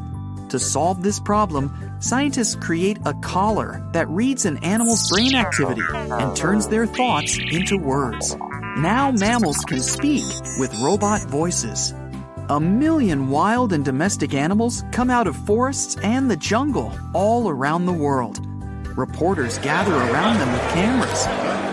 To 0.49 0.59
solve 0.59 1.01
this 1.01 1.21
problem, 1.21 1.73
scientists 2.01 2.57
create 2.57 2.99
a 3.07 3.15
collar 3.15 3.89
that 3.93 4.09
reads 4.09 4.47
an 4.47 4.57
animal's 4.65 5.09
brain 5.09 5.37
activity 5.37 5.83
and 5.95 6.35
turns 6.35 6.67
their 6.67 6.87
thoughts 6.87 7.39
into 7.39 7.79
words. 7.79 8.35
Now 8.79 9.13
mammals 9.13 9.59
can 9.59 9.81
speak 9.81 10.25
with 10.59 10.77
robot 10.83 11.23
voices. 11.23 11.95
A 12.51 12.59
million 12.59 13.29
wild 13.29 13.73
and 13.73 13.85
domestic 13.85 14.35
animals 14.35 14.85
come 14.91 15.09
out 15.09 15.27
of 15.29 15.37
forests 15.37 15.97
and 16.03 16.29
the 16.29 16.37
jungle 16.37 16.93
all 17.15 17.49
around 17.49 17.87
the 17.87 17.93
world. 17.93 18.45
Reporters 18.99 19.59
gather 19.59 19.95
around 19.95 20.39
them 20.39 20.53
with 20.53 20.63
cameras. 20.73 21.27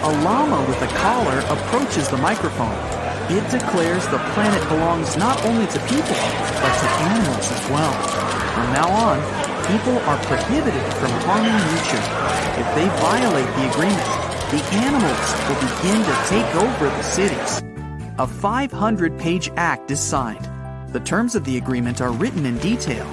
A 0.04 0.24
llama 0.24 0.64
with 0.70 0.80
a 0.84 0.88
collar 0.96 1.40
approaches 1.50 2.08
the 2.10 2.18
microphone 2.18 2.78
it 3.30 3.44
declares 3.52 4.08
the 4.08 4.20
planet 4.32 4.62
belongs 4.70 5.18
not 5.18 5.44
only 5.46 5.68
to 5.68 5.80
people, 5.90 6.16
but 6.62 6.74
to 6.80 6.88
animals 7.10 7.52
as 7.52 7.70
well. 7.70 7.92
From 8.54 8.72
now 8.72 8.88
on, 8.88 9.18
people 9.68 9.98
are 10.08 10.18
prohibited 10.24 10.94
from 10.94 11.12
harming 11.28 11.58
nature. 11.74 12.06
If 12.56 12.68
they 12.74 12.88
violate 13.02 13.50
the 13.58 13.70
agreement, 13.70 14.08
the 14.54 14.64
animals 14.78 15.28
will 15.50 15.60
begin 15.60 16.06
to 16.06 16.16
take 16.30 16.56
over 16.56 16.86
the 16.86 17.02
cities. 17.02 17.64
A 18.18 18.28
500 18.28 19.20
page 19.20 19.52
act 19.58 19.92
is 19.92 20.00
signed. 20.00 20.48
The 20.92 21.00
terms 21.00 21.36
of 21.36 21.44
the 21.44 21.58
agreement 21.58 22.02
are 22.02 22.12
written 22.12 22.46
in 22.46 22.58
detail. 22.60 23.06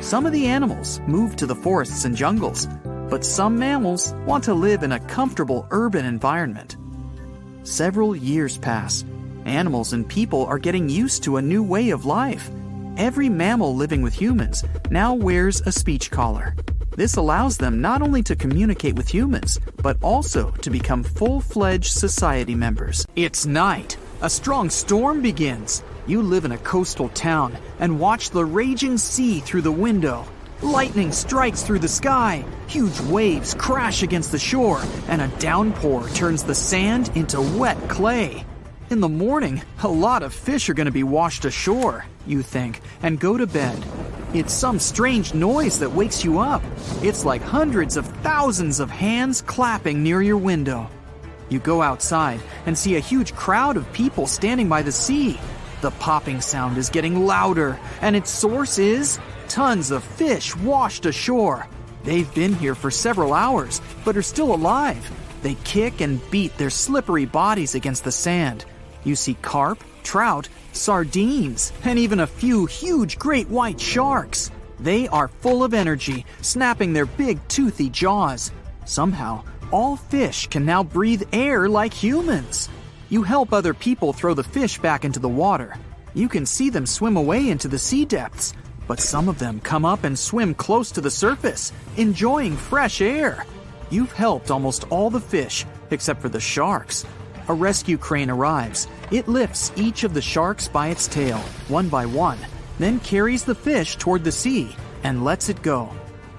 Some 0.00 0.26
of 0.26 0.32
the 0.32 0.46
animals 0.46 1.00
move 1.06 1.36
to 1.36 1.46
the 1.46 1.54
forests 1.54 2.04
and 2.04 2.16
jungles, 2.16 2.66
but 3.10 3.24
some 3.24 3.58
mammals 3.58 4.14
want 4.26 4.44
to 4.44 4.54
live 4.54 4.82
in 4.82 4.92
a 4.92 5.00
comfortable 5.00 5.66
urban 5.70 6.04
environment. 6.04 6.76
Several 7.62 8.16
years 8.16 8.58
pass, 8.58 9.04
Animals 9.44 9.92
and 9.92 10.08
people 10.08 10.46
are 10.46 10.58
getting 10.58 10.88
used 10.88 11.24
to 11.24 11.36
a 11.36 11.42
new 11.42 11.62
way 11.62 11.90
of 11.90 12.04
life. 12.04 12.50
Every 12.96 13.28
mammal 13.28 13.74
living 13.74 14.02
with 14.02 14.14
humans 14.14 14.64
now 14.90 15.14
wears 15.14 15.60
a 15.62 15.72
speech 15.72 16.10
collar. 16.10 16.54
This 16.96 17.16
allows 17.16 17.56
them 17.56 17.80
not 17.80 18.02
only 18.02 18.22
to 18.24 18.36
communicate 18.36 18.94
with 18.94 19.08
humans, 19.08 19.58
but 19.82 19.96
also 20.02 20.50
to 20.50 20.70
become 20.70 21.02
full 21.02 21.40
fledged 21.40 21.92
society 21.92 22.54
members. 22.54 23.06
It's 23.16 23.46
night. 23.46 23.96
A 24.20 24.30
strong 24.30 24.70
storm 24.70 25.22
begins. 25.22 25.82
You 26.04 26.20
live 26.20 26.44
in 26.44 26.50
a 26.50 26.58
coastal 26.58 27.08
town 27.10 27.56
and 27.78 28.00
watch 28.00 28.30
the 28.30 28.44
raging 28.44 28.98
sea 28.98 29.38
through 29.38 29.62
the 29.62 29.70
window. 29.70 30.26
Lightning 30.60 31.12
strikes 31.12 31.62
through 31.62 31.78
the 31.78 31.88
sky, 31.88 32.44
huge 32.66 32.98
waves 33.02 33.54
crash 33.54 34.02
against 34.02 34.32
the 34.32 34.38
shore, 34.38 34.82
and 35.08 35.22
a 35.22 35.28
downpour 35.38 36.08
turns 36.10 36.42
the 36.42 36.56
sand 36.56 37.12
into 37.14 37.40
wet 37.40 37.76
clay. 37.88 38.44
In 38.90 38.98
the 38.98 39.08
morning, 39.08 39.62
a 39.84 39.88
lot 39.88 40.24
of 40.24 40.34
fish 40.34 40.68
are 40.68 40.74
going 40.74 40.86
to 40.86 40.92
be 40.92 41.04
washed 41.04 41.44
ashore, 41.44 42.04
you 42.26 42.42
think, 42.42 42.80
and 43.02 43.20
go 43.20 43.36
to 43.36 43.46
bed. 43.46 43.80
It's 44.34 44.52
some 44.52 44.80
strange 44.80 45.34
noise 45.34 45.78
that 45.78 45.92
wakes 45.92 46.24
you 46.24 46.40
up. 46.40 46.62
It's 47.00 47.24
like 47.24 47.42
hundreds 47.42 47.96
of 47.96 48.06
thousands 48.24 48.80
of 48.80 48.90
hands 48.90 49.40
clapping 49.42 50.02
near 50.02 50.20
your 50.20 50.36
window. 50.36 50.90
You 51.48 51.58
go 51.58 51.80
outside 51.80 52.40
and 52.66 52.76
see 52.76 52.96
a 52.96 53.00
huge 53.00 53.34
crowd 53.34 53.76
of 53.76 53.92
people 53.92 54.26
standing 54.26 54.68
by 54.68 54.82
the 54.82 54.90
sea. 54.90 55.38
The 55.82 55.90
popping 55.90 56.40
sound 56.40 56.78
is 56.78 56.90
getting 56.90 57.26
louder, 57.26 57.76
and 58.02 58.14
its 58.14 58.30
source 58.30 58.78
is 58.78 59.18
tons 59.48 59.90
of 59.90 60.04
fish 60.04 60.54
washed 60.54 61.06
ashore. 61.06 61.66
They've 62.04 62.32
been 62.36 62.54
here 62.54 62.76
for 62.76 62.88
several 62.88 63.34
hours, 63.34 63.80
but 64.04 64.16
are 64.16 64.22
still 64.22 64.54
alive. 64.54 65.10
They 65.42 65.56
kick 65.64 66.00
and 66.00 66.20
beat 66.30 66.56
their 66.56 66.70
slippery 66.70 67.24
bodies 67.24 67.74
against 67.74 68.04
the 68.04 68.12
sand. 68.12 68.64
You 69.02 69.16
see 69.16 69.34
carp, 69.42 69.82
trout, 70.04 70.48
sardines, 70.72 71.72
and 71.82 71.98
even 71.98 72.20
a 72.20 72.28
few 72.28 72.66
huge 72.66 73.18
great 73.18 73.48
white 73.48 73.80
sharks. 73.80 74.52
They 74.78 75.08
are 75.08 75.32
full 75.40 75.64
of 75.64 75.74
energy, 75.74 76.24
snapping 76.42 76.92
their 76.92 77.06
big 77.06 77.40
toothy 77.48 77.90
jaws. 77.90 78.52
Somehow, 78.84 79.42
all 79.72 79.96
fish 79.96 80.46
can 80.46 80.64
now 80.64 80.84
breathe 80.84 81.24
air 81.32 81.68
like 81.68 81.92
humans. 81.92 82.68
You 83.12 83.22
help 83.22 83.52
other 83.52 83.74
people 83.74 84.14
throw 84.14 84.32
the 84.32 84.42
fish 84.42 84.78
back 84.78 85.04
into 85.04 85.20
the 85.20 85.28
water. 85.28 85.74
You 86.14 86.30
can 86.30 86.46
see 86.46 86.70
them 86.70 86.86
swim 86.86 87.18
away 87.18 87.50
into 87.50 87.68
the 87.68 87.78
sea 87.78 88.06
depths, 88.06 88.54
but 88.88 89.00
some 89.00 89.28
of 89.28 89.38
them 89.38 89.60
come 89.60 89.84
up 89.84 90.04
and 90.04 90.18
swim 90.18 90.54
close 90.54 90.90
to 90.92 91.02
the 91.02 91.10
surface, 91.10 91.74
enjoying 91.98 92.56
fresh 92.56 93.02
air. 93.02 93.44
You've 93.90 94.12
helped 94.12 94.50
almost 94.50 94.90
all 94.90 95.10
the 95.10 95.20
fish, 95.20 95.66
except 95.90 96.22
for 96.22 96.30
the 96.30 96.40
sharks. 96.40 97.04
A 97.48 97.52
rescue 97.52 97.98
crane 97.98 98.30
arrives. 98.30 98.88
It 99.10 99.28
lifts 99.28 99.72
each 99.76 100.04
of 100.04 100.14
the 100.14 100.22
sharks 100.22 100.66
by 100.66 100.88
its 100.88 101.06
tail, 101.06 101.36
one 101.68 101.90
by 101.90 102.06
one, 102.06 102.38
then 102.78 102.98
carries 103.00 103.44
the 103.44 103.54
fish 103.54 103.96
toward 103.96 104.24
the 104.24 104.32
sea 104.32 104.74
and 105.04 105.22
lets 105.22 105.50
it 105.50 105.60
go. 105.60 105.90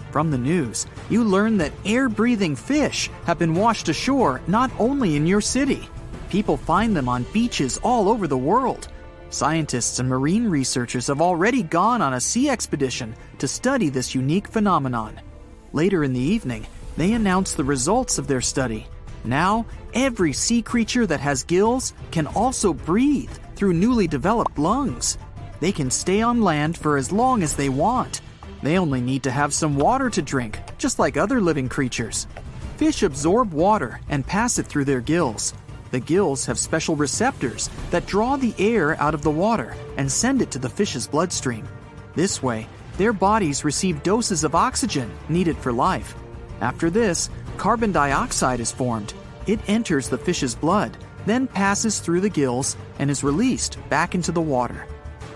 From 0.10 0.32
the 0.32 0.40
news, 0.40 0.88
you 1.08 1.24
learn 1.24 1.60
that 1.60 1.72
air 1.86 2.10
breathing 2.10 2.56
fish 2.56 3.12
have 3.26 3.38
been 3.38 3.54
washed 3.54 3.90
ashore 3.90 4.42
not 4.48 4.72
only 4.80 5.16
in 5.16 5.28
your 5.28 5.42
city. 5.42 5.88
People 6.34 6.58
find 6.58 6.94
them 6.94 7.08
on 7.08 7.24
beaches 7.32 7.78
all 7.82 8.10
over 8.10 8.28
the 8.28 8.36
world. 8.36 8.90
Scientists 9.30 10.00
and 10.00 10.10
marine 10.10 10.50
researchers 10.50 11.08
have 11.08 11.22
already 11.22 11.64
gone 11.64 12.02
on 12.02 12.16
a 12.16 12.20
sea 12.20 12.50
expedition 12.50 13.16
to 13.38 13.48
study 13.48 13.88
this 13.88 14.14
unique 14.14 14.50
phenomenon. 14.50 15.22
Later 15.72 16.04
in 16.04 16.12
the 16.12 16.20
evening, 16.20 16.68
they 16.98 17.14
announce 17.14 17.54
the 17.54 17.64
results 17.64 18.18
of 18.18 18.28
their 18.28 18.42
study 18.42 18.86
now, 19.26 19.66
every 19.94 20.34
sea 20.34 20.62
creature 20.62 21.06
that 21.08 21.22
has 21.22 21.44
gills 21.44 21.94
can 22.12 22.28
also 22.28 22.74
breathe 22.74 23.32
through 23.56 23.74
newly 23.74 24.08
developed 24.08 24.58
lungs. 24.58 25.18
They 25.60 25.72
can 25.72 25.90
stay 25.90 26.22
on 26.22 26.42
land 26.42 26.78
for 26.78 26.98
as 26.98 27.12
long 27.12 27.42
as 27.42 27.56
they 27.56 27.70
want. 27.70 28.22
They 28.62 28.78
only 28.78 29.02
need 29.02 29.24
to 29.24 29.32
have 29.32 29.54
some 29.54 29.78
water 29.78 30.10
to 30.10 30.22
drink, 30.22 30.60
just 30.78 31.00
like 31.00 31.16
other 31.16 31.40
living 31.40 31.70
creatures. 31.70 32.28
Fish 32.78 33.04
absorb 33.04 33.54
water 33.54 34.02
and 34.10 34.28
pass 34.28 34.60
it 34.60 34.68
through 34.68 34.86
their 34.86 35.02
gills. 35.02 35.54
The 35.94 36.00
gills 36.00 36.44
have 36.48 36.58
special 36.58 36.96
receptors 36.96 37.70
that 37.92 38.08
draw 38.08 38.36
the 38.36 38.56
air 38.58 39.00
out 39.00 39.14
of 39.14 39.22
the 39.22 39.30
water 39.30 39.76
and 39.96 40.12
send 40.12 40.42
it 40.42 40.50
to 40.50 40.58
the 40.58 40.68
fish's 40.68 41.06
bloodstream. 41.06 41.68
This 42.16 42.42
way, 42.42 42.68
their 42.98 43.14
bodies 43.14 43.64
receive 43.64 44.02
doses 44.02 44.44
of 44.44 44.56
oxygen 44.56 45.12
needed 45.30 45.56
for 45.56 45.72
life. 45.72 46.16
After 46.62 46.90
this, 46.90 47.30
carbon 47.58 47.92
dioxide 47.92 48.60
is 48.60 48.72
formed. 48.72 49.14
It 49.46 49.60
enters 49.68 50.10
the 50.10 50.18
fish's 50.18 50.56
blood, 50.56 50.98
then 51.28 51.46
passes 51.46 52.00
through 52.00 52.22
the 52.22 52.28
gills 52.30 52.76
and 52.98 53.12
is 53.12 53.24
released 53.24 53.78
back 53.90 54.16
into 54.16 54.32
the 54.32 54.42
water. 54.42 54.88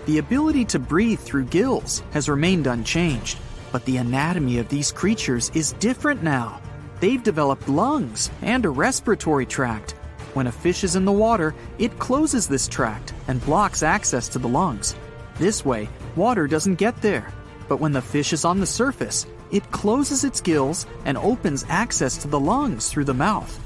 The 0.06 0.18
ability 0.18 0.64
to 0.64 0.80
breathe 0.80 1.20
through 1.20 1.44
gills 1.44 2.02
has 2.10 2.28
remained 2.28 2.66
unchanged, 2.66 3.38
but 3.70 3.84
the 3.84 3.98
anatomy 3.98 4.58
of 4.58 4.68
these 4.68 4.90
creatures 4.90 5.52
is 5.54 5.74
different 5.74 6.24
now. 6.24 6.60
They've 6.98 7.22
developed 7.22 7.68
lungs 7.68 8.32
and 8.42 8.64
a 8.64 8.70
respiratory 8.70 9.46
tract. 9.46 9.94
When 10.34 10.46
a 10.46 10.52
fish 10.52 10.84
is 10.84 10.94
in 10.94 11.04
the 11.04 11.12
water, 11.12 11.54
it 11.78 11.98
closes 11.98 12.46
this 12.46 12.68
tract 12.68 13.14
and 13.28 13.44
blocks 13.44 13.82
access 13.82 14.28
to 14.30 14.38
the 14.38 14.48
lungs. 14.48 14.94
This 15.36 15.64
way, 15.64 15.88
water 16.16 16.46
doesn't 16.46 16.76
get 16.76 17.00
there. 17.00 17.32
But 17.68 17.80
when 17.80 17.92
the 17.92 18.02
fish 18.02 18.32
is 18.32 18.44
on 18.44 18.60
the 18.60 18.66
surface, 18.66 19.26
it 19.50 19.70
closes 19.70 20.24
its 20.24 20.40
gills 20.40 20.86
and 21.04 21.16
opens 21.16 21.64
access 21.68 22.16
to 22.18 22.28
the 22.28 22.40
lungs 22.40 22.88
through 22.88 23.04
the 23.04 23.14
mouth. 23.14 23.58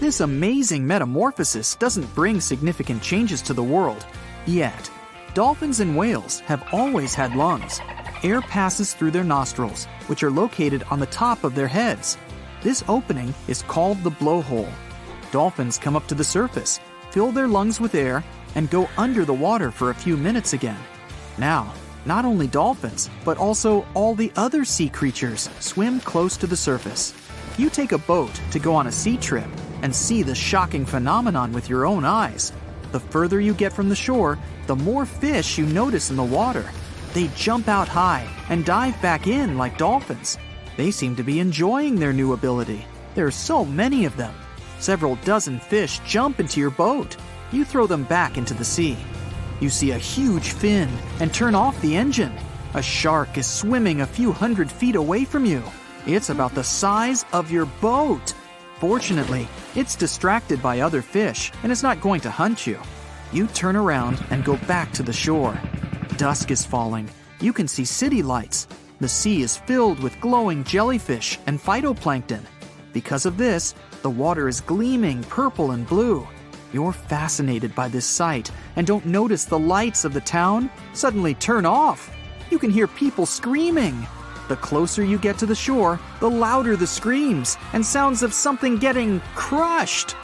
This 0.00 0.20
amazing 0.20 0.86
metamorphosis 0.86 1.74
doesn't 1.76 2.14
bring 2.14 2.40
significant 2.40 3.02
changes 3.02 3.40
to 3.42 3.54
the 3.54 3.62
world, 3.62 4.06
yet. 4.46 4.90
Dolphins 5.34 5.80
and 5.80 5.96
whales 5.96 6.40
have 6.40 6.66
always 6.72 7.14
had 7.14 7.34
lungs. 7.34 7.80
Air 8.22 8.40
passes 8.40 8.94
through 8.94 9.10
their 9.10 9.24
nostrils, 9.24 9.86
which 10.06 10.22
are 10.22 10.30
located 10.30 10.82
on 10.90 11.00
the 11.00 11.06
top 11.06 11.44
of 11.44 11.54
their 11.54 11.68
heads. 11.68 12.16
This 12.62 12.84
opening 12.88 13.34
is 13.48 13.62
called 13.62 14.02
the 14.02 14.10
blowhole. 14.10 14.72
Dolphins 15.30 15.78
come 15.78 15.96
up 15.96 16.06
to 16.08 16.14
the 16.14 16.24
surface, 16.24 16.80
fill 17.10 17.32
their 17.32 17.48
lungs 17.48 17.80
with 17.80 17.94
air, 17.94 18.24
and 18.54 18.70
go 18.70 18.88
under 18.96 19.24
the 19.24 19.34
water 19.34 19.70
for 19.70 19.90
a 19.90 19.94
few 19.94 20.16
minutes 20.16 20.52
again. 20.52 20.78
Now, 21.38 21.72
not 22.06 22.24
only 22.24 22.46
dolphins, 22.46 23.10
but 23.24 23.36
also 23.36 23.84
all 23.94 24.14
the 24.14 24.32
other 24.36 24.64
sea 24.64 24.88
creatures 24.88 25.50
swim 25.60 26.00
close 26.00 26.36
to 26.36 26.46
the 26.46 26.56
surface. 26.56 27.12
You 27.58 27.68
take 27.68 27.92
a 27.92 27.98
boat 27.98 28.40
to 28.52 28.58
go 28.58 28.74
on 28.74 28.86
a 28.86 28.92
sea 28.92 29.16
trip 29.16 29.48
and 29.82 29.94
see 29.94 30.22
the 30.22 30.34
shocking 30.34 30.86
phenomenon 30.86 31.52
with 31.52 31.68
your 31.68 31.84
own 31.84 32.04
eyes. 32.04 32.52
The 32.92 33.00
further 33.00 33.40
you 33.40 33.54
get 33.54 33.72
from 33.72 33.88
the 33.88 33.96
shore, 33.96 34.38
the 34.66 34.76
more 34.76 35.04
fish 35.04 35.58
you 35.58 35.66
notice 35.66 36.10
in 36.10 36.16
the 36.16 36.22
water. 36.22 36.64
They 37.12 37.28
jump 37.34 37.66
out 37.66 37.88
high 37.88 38.28
and 38.48 38.64
dive 38.64 39.00
back 39.02 39.26
in 39.26 39.58
like 39.58 39.78
dolphins. 39.78 40.38
They 40.76 40.90
seem 40.90 41.16
to 41.16 41.24
be 41.24 41.40
enjoying 41.40 41.96
their 41.96 42.12
new 42.12 42.34
ability. 42.34 42.86
There 43.14 43.26
are 43.26 43.30
so 43.30 43.64
many 43.64 44.04
of 44.04 44.16
them. 44.16 44.34
Several 44.78 45.16
dozen 45.16 45.58
fish 45.58 46.00
jump 46.06 46.40
into 46.40 46.60
your 46.60 46.70
boat. 46.70 47.16
You 47.52 47.64
throw 47.64 47.86
them 47.86 48.04
back 48.04 48.36
into 48.36 48.54
the 48.54 48.64
sea. 48.64 48.96
You 49.60 49.70
see 49.70 49.92
a 49.92 49.98
huge 49.98 50.52
fin 50.52 50.88
and 51.20 51.32
turn 51.32 51.54
off 51.54 51.80
the 51.80 51.96
engine. 51.96 52.32
A 52.74 52.82
shark 52.82 53.38
is 53.38 53.46
swimming 53.46 54.00
a 54.00 54.06
few 54.06 54.32
hundred 54.32 54.70
feet 54.70 54.96
away 54.96 55.24
from 55.24 55.46
you. 55.46 55.62
It's 56.06 56.30
about 56.30 56.54
the 56.54 56.64
size 56.64 57.24
of 57.32 57.50
your 57.50 57.66
boat. 57.80 58.34
Fortunately, 58.78 59.48
it's 59.74 59.96
distracted 59.96 60.62
by 60.62 60.80
other 60.80 61.00
fish 61.00 61.50
and 61.62 61.72
is 61.72 61.82
not 61.82 62.02
going 62.02 62.20
to 62.20 62.30
hunt 62.30 62.66
you. 62.66 62.78
You 63.32 63.46
turn 63.48 63.76
around 63.76 64.22
and 64.30 64.44
go 64.44 64.56
back 64.68 64.92
to 64.92 65.02
the 65.02 65.12
shore. 65.12 65.58
Dusk 66.18 66.50
is 66.50 66.66
falling. 66.66 67.08
You 67.40 67.52
can 67.52 67.66
see 67.66 67.84
city 67.84 68.22
lights. 68.22 68.68
The 69.00 69.08
sea 69.08 69.42
is 69.42 69.56
filled 69.56 70.00
with 70.00 70.20
glowing 70.20 70.64
jellyfish 70.64 71.38
and 71.46 71.60
phytoplankton. 71.60 72.42
Because 72.96 73.26
of 73.26 73.36
this, 73.36 73.74
the 74.00 74.08
water 74.08 74.48
is 74.48 74.62
gleaming 74.62 75.22
purple 75.24 75.72
and 75.72 75.86
blue. 75.86 76.26
You're 76.72 76.94
fascinated 76.94 77.74
by 77.74 77.88
this 77.88 78.06
sight 78.06 78.50
and 78.76 78.86
don't 78.86 79.04
notice 79.04 79.44
the 79.44 79.58
lights 79.58 80.06
of 80.06 80.14
the 80.14 80.22
town 80.22 80.70
suddenly 80.94 81.34
turn 81.34 81.66
off. 81.66 82.10
You 82.50 82.58
can 82.58 82.70
hear 82.70 82.86
people 82.86 83.26
screaming. 83.26 84.06
The 84.48 84.56
closer 84.56 85.04
you 85.04 85.18
get 85.18 85.36
to 85.40 85.44
the 85.44 85.54
shore, 85.54 86.00
the 86.20 86.30
louder 86.30 86.74
the 86.74 86.86
screams 86.86 87.58
and 87.74 87.84
sounds 87.84 88.22
of 88.22 88.32
something 88.32 88.78
getting 88.78 89.20
crushed. 89.34 90.16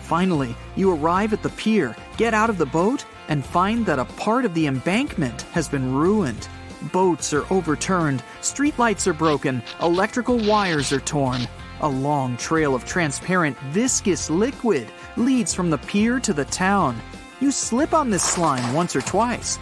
Finally, 0.00 0.56
you 0.74 0.92
arrive 0.92 1.32
at 1.32 1.44
the 1.44 1.50
pier, 1.50 1.94
get 2.16 2.34
out 2.34 2.50
of 2.50 2.58
the 2.58 2.66
boat, 2.66 3.06
and 3.28 3.46
find 3.46 3.86
that 3.86 4.00
a 4.00 4.04
part 4.04 4.44
of 4.44 4.52
the 4.52 4.66
embankment 4.66 5.42
has 5.52 5.68
been 5.68 5.94
ruined. 5.94 6.48
Boats 6.90 7.32
are 7.32 7.46
overturned, 7.52 8.24
streetlights 8.40 9.06
are 9.06 9.14
broken, 9.14 9.62
electrical 9.80 10.38
wires 10.38 10.92
are 10.92 10.98
torn. 10.98 11.46
A 11.82 11.88
long 11.88 12.36
trail 12.38 12.74
of 12.74 12.86
transparent, 12.86 13.58
viscous 13.70 14.30
liquid 14.30 14.88
leads 15.16 15.52
from 15.52 15.68
the 15.68 15.78
pier 15.78 16.18
to 16.20 16.32
the 16.32 16.46
town. 16.46 16.98
You 17.40 17.50
slip 17.50 17.92
on 17.92 18.08
this 18.08 18.22
slime 18.22 18.72
once 18.72 18.96
or 18.96 19.02
twice. 19.02 19.58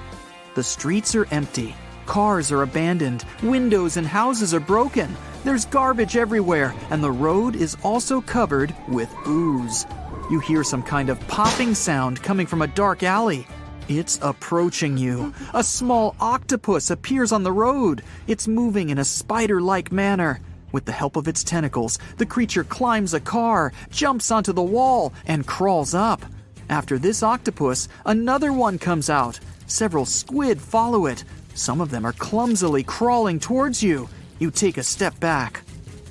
The 0.54 0.62
streets 0.62 1.16
are 1.16 1.26
empty. 1.32 1.74
Cars 2.06 2.52
are 2.52 2.62
abandoned. 2.62 3.24
Windows 3.42 3.96
and 3.96 4.06
houses 4.06 4.54
are 4.54 4.60
broken. 4.60 5.16
There's 5.42 5.64
garbage 5.64 6.16
everywhere, 6.16 6.72
and 6.90 7.02
the 7.02 7.10
road 7.10 7.56
is 7.56 7.76
also 7.82 8.20
covered 8.20 8.74
with 8.86 9.12
ooze. 9.26 9.84
You 10.30 10.38
hear 10.38 10.62
some 10.62 10.82
kind 10.82 11.10
of 11.10 11.18
popping 11.26 11.74
sound 11.74 12.22
coming 12.22 12.46
from 12.46 12.62
a 12.62 12.68
dark 12.68 13.02
alley. 13.02 13.46
It's 13.88 14.18
approaching 14.22 14.96
you. 14.96 15.34
A 15.52 15.64
small 15.64 16.14
octopus 16.20 16.90
appears 16.90 17.32
on 17.32 17.42
the 17.42 17.52
road. 17.52 18.02
It's 18.28 18.46
moving 18.46 18.90
in 18.90 18.98
a 18.98 19.04
spider 19.04 19.60
like 19.60 19.90
manner. 19.90 20.40
With 20.74 20.86
the 20.86 20.92
help 20.92 21.14
of 21.14 21.28
its 21.28 21.44
tentacles, 21.44 22.00
the 22.16 22.26
creature 22.26 22.64
climbs 22.64 23.14
a 23.14 23.20
car, 23.20 23.72
jumps 23.92 24.32
onto 24.32 24.52
the 24.52 24.60
wall, 24.60 25.12
and 25.24 25.46
crawls 25.46 25.94
up. 25.94 26.20
After 26.68 26.98
this 26.98 27.22
octopus, 27.22 27.86
another 28.04 28.52
one 28.52 28.80
comes 28.80 29.08
out. 29.08 29.38
Several 29.68 30.04
squid 30.04 30.60
follow 30.60 31.06
it. 31.06 31.22
Some 31.54 31.80
of 31.80 31.92
them 31.92 32.04
are 32.04 32.12
clumsily 32.12 32.82
crawling 32.82 33.38
towards 33.38 33.84
you. 33.84 34.08
You 34.40 34.50
take 34.50 34.76
a 34.76 34.82
step 34.82 35.20
back. 35.20 35.62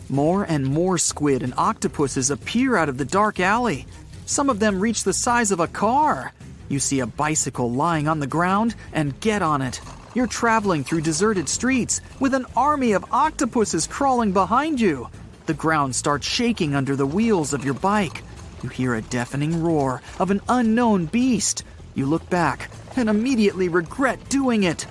More 0.07 0.45
and 0.45 0.65
more 0.65 0.97
squid 0.97 1.43
and 1.43 1.53
octopuses 1.57 2.31
appear 2.31 2.77
out 2.77 2.87
of 2.87 2.97
the 2.97 3.03
dark 3.03 3.41
alley. 3.41 3.85
Some 4.25 4.49
of 4.49 4.61
them 4.61 4.79
reach 4.79 5.03
the 5.03 5.11
size 5.11 5.51
of 5.51 5.59
a 5.59 5.67
car. 5.67 6.31
You 6.69 6.79
see 6.79 7.01
a 7.01 7.05
bicycle 7.05 7.69
lying 7.69 8.07
on 8.07 8.21
the 8.21 8.27
ground 8.27 8.75
and 8.93 9.19
get 9.19 9.41
on 9.41 9.61
it. 9.61 9.81
You're 10.15 10.27
traveling 10.27 10.83
through 10.83 11.01
deserted 11.01 11.49
streets 11.49 11.99
with 12.19 12.35
an 12.35 12.45
army 12.55 12.91
of 12.91 13.03
octopuses 13.11 13.87
crawling 13.87 14.31
behind 14.31 14.79
you. 14.79 15.09
The 15.47 15.55
ground 15.55 15.95
starts 15.95 16.27
shaking 16.27 16.75
under 16.75 16.95
the 16.95 17.07
wheels 17.07 17.51
of 17.51 17.65
your 17.65 17.73
bike. 17.73 18.23
You 18.61 18.69
hear 18.69 18.93
a 18.93 19.01
deafening 19.01 19.63
roar 19.63 20.03
of 20.19 20.29
an 20.29 20.41
unknown 20.47 21.07
beast. 21.07 21.63
You 21.95 22.05
look 22.05 22.29
back 22.29 22.69
and 22.95 23.09
immediately 23.09 23.69
regret 23.69 24.29
doing 24.29 24.63
it. 24.63 24.85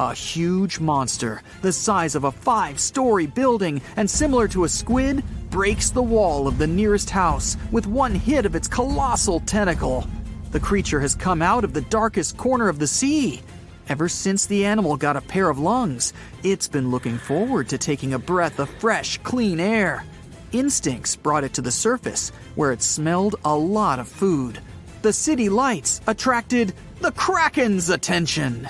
A 0.00 0.12
huge 0.12 0.80
monster, 0.80 1.40
the 1.62 1.72
size 1.72 2.16
of 2.16 2.24
a 2.24 2.32
five 2.32 2.80
story 2.80 3.28
building 3.28 3.80
and 3.96 4.10
similar 4.10 4.48
to 4.48 4.64
a 4.64 4.68
squid, 4.68 5.22
breaks 5.50 5.90
the 5.90 6.02
wall 6.02 6.48
of 6.48 6.58
the 6.58 6.66
nearest 6.66 7.10
house 7.10 7.56
with 7.70 7.86
one 7.86 8.12
hit 8.12 8.44
of 8.44 8.56
its 8.56 8.66
colossal 8.66 9.38
tentacle. 9.38 10.04
The 10.50 10.58
creature 10.58 10.98
has 10.98 11.14
come 11.14 11.42
out 11.42 11.62
of 11.62 11.74
the 11.74 11.80
darkest 11.80 12.36
corner 12.36 12.68
of 12.68 12.80
the 12.80 12.88
sea. 12.88 13.40
Ever 13.86 14.08
since 14.08 14.46
the 14.46 14.64
animal 14.64 14.96
got 14.96 15.16
a 15.16 15.20
pair 15.20 15.50
of 15.50 15.58
lungs, 15.58 16.14
it's 16.42 16.68
been 16.68 16.90
looking 16.90 17.18
forward 17.18 17.68
to 17.68 17.76
taking 17.76 18.14
a 18.14 18.18
breath 18.18 18.58
of 18.58 18.70
fresh, 18.70 19.18
clean 19.18 19.60
air. 19.60 20.04
Instincts 20.52 21.16
brought 21.16 21.44
it 21.44 21.52
to 21.54 21.60
the 21.60 21.70
surface, 21.70 22.32
where 22.54 22.72
it 22.72 22.80
smelled 22.80 23.36
a 23.44 23.54
lot 23.54 23.98
of 23.98 24.08
food. 24.08 24.58
The 25.02 25.12
city 25.12 25.50
lights 25.50 26.00
attracted 26.06 26.72
the 27.00 27.12
Kraken's 27.12 27.90
attention. 27.90 28.66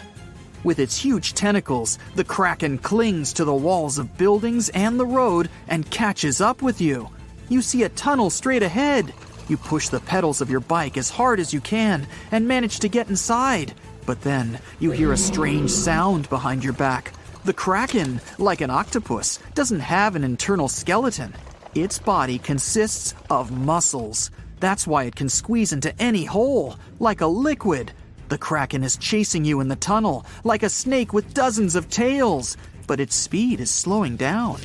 With 0.65 0.81
its 0.81 0.97
huge 0.97 1.35
tentacles, 1.35 1.99
the 2.17 2.25
Kraken 2.25 2.79
clings 2.79 3.33
to 3.35 3.45
the 3.45 3.55
walls 3.55 3.99
of 3.99 4.19
buildings 4.19 4.69
and 4.71 4.99
the 4.99 5.07
road 5.07 5.49
and 5.69 5.89
catches 5.91 6.41
up 6.41 6.61
with 6.61 6.81
you. 6.81 7.09
You 7.49 7.63
see 7.63 7.85
a 7.85 7.89
tunnel 7.91 8.31
straight 8.31 8.65
ahead. 8.65 9.15
You 9.47 9.59
push 9.59 9.91
the 9.91 10.01
pedals 10.01 10.41
of 10.41 10.51
your 10.51 10.61
bike 10.61 10.97
as 10.97 11.11
hard 11.11 11.39
as 11.39 11.53
you 11.53 11.61
can 11.61 12.07
and 12.33 12.49
manage 12.49 12.81
to 12.81 12.89
get 12.89 13.11
inside. 13.11 13.75
But 14.07 14.21
then 14.23 14.59
you 14.81 14.91
hear 14.91 15.13
a 15.13 15.17
strange 15.17 15.71
sound 15.71 16.29
behind 16.29 16.63
your 16.63 16.73
back. 16.73 17.13
The 17.45 17.53
Kraken, 17.53 18.21
like 18.39 18.61
an 18.61 18.71
octopus, 18.71 19.39
doesn't 19.55 19.81
have 19.81 20.17
an 20.17 20.25
internal 20.25 20.69
skeleton. 20.69 21.35
Its 21.75 21.99
body 21.99 22.39
consists 22.39 23.15
of 23.31 23.51
muscles. 23.51 24.31
That's 24.61 24.87
why 24.87 25.05
it 25.05 25.17
can 25.17 25.29
squeeze 25.29 25.73
into 25.73 25.95
any 26.01 26.25
hole, 26.25 26.77
like 27.01 27.21
a 27.21 27.27
liquid. 27.27 27.93
The 28.29 28.39
Kraken 28.39 28.83
is 28.83 28.97
chasing 28.97 29.45
you 29.45 29.61
in 29.61 29.69
the 29.69 29.77
tunnel, 29.77 30.25
like 30.45 30.63
a 30.63 30.71
snake 30.71 31.13
with 31.13 31.35
dozens 31.35 31.75
of 31.75 31.91
tails, 31.91 32.57
but 32.87 33.01
its 33.01 33.15
speed 33.15 33.61
is 33.61 33.71
slowing 33.71 34.17
down. 34.17 34.61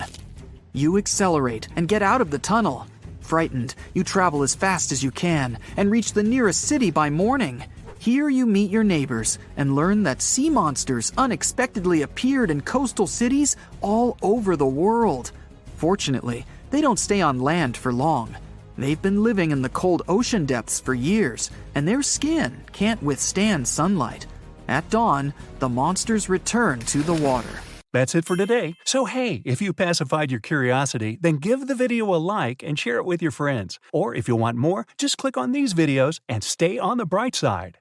You 0.72 0.98
accelerate 0.98 1.68
and 1.76 1.88
get 1.88 2.02
out 2.02 2.22
of 2.22 2.32
the 2.32 2.40
tunnel. 2.40 2.88
Frightened, 3.22 3.76
you 3.94 4.04
travel 4.04 4.44
as 4.44 4.56
fast 4.56 4.92
as 4.92 5.04
you 5.04 5.12
can 5.12 5.58
and 5.78 5.92
reach 5.92 6.14
the 6.14 6.24
nearest 6.24 6.62
city 6.62 6.92
by 6.92 7.10
morning. 7.10 7.64
Here 8.00 8.30
you 8.30 8.46
meet 8.46 8.72
your 8.72 8.86
neighbors 8.86 9.40
and 9.58 9.76
learn 9.76 10.04
that 10.04 10.22
sea 10.22 10.50
monsters 10.50 11.12
unexpectedly 11.18 12.04
appeared 12.04 12.50
in 12.50 12.62
coastal 12.62 13.08
cities 13.08 13.58
all 13.82 14.18
over 14.22 14.56
the 14.56 14.66
world. 14.66 15.34
Fortunately, 15.76 16.46
they 16.70 16.80
don't 16.80 16.98
stay 16.98 17.20
on 17.20 17.42
land 17.42 17.76
for 17.76 17.92
long. 17.92 18.38
They've 18.78 19.02
been 19.02 19.22
living 19.22 19.52
in 19.52 19.62
the 19.62 19.68
cold 19.68 20.04
ocean 20.08 20.46
depths 20.46 20.80
for 20.80 20.94
years, 20.94 21.52
and 21.76 21.86
their 21.86 22.02
skin 22.02 22.62
can't 22.72 23.04
withstand 23.04 23.68
sunlight. 23.68 24.26
At 24.70 24.90
dawn, 24.90 25.34
the 25.60 25.68
monsters 25.68 26.30
return 26.30 26.80
to 26.80 27.00
the 27.00 27.14
water. 27.14 27.60
That's 27.92 28.16
it 28.16 28.24
for 28.24 28.38
today. 28.38 28.76
So, 28.86 29.06
hey, 29.06 29.42
if 29.44 29.62
you 29.62 29.74
pacified 29.74 30.32
your 30.32 30.40
curiosity, 30.40 31.18
then 31.20 31.36
give 31.36 31.68
the 31.68 31.76
video 31.76 32.16
a 32.16 32.16
like 32.16 32.64
and 32.64 32.80
share 32.80 32.96
it 32.98 33.06
with 33.06 33.22
your 33.22 33.32
friends. 33.32 33.78
Or 33.92 34.16
if 34.16 34.30
you 34.30 34.38
want 34.38 34.56
more, 34.56 34.88
just 34.98 35.18
click 35.18 35.36
on 35.36 35.52
these 35.52 35.74
videos 35.74 36.22
and 36.30 36.46
stay 36.46 36.78
on 36.80 36.98
the 36.98 37.06
bright 37.06 37.36
side. 37.36 37.80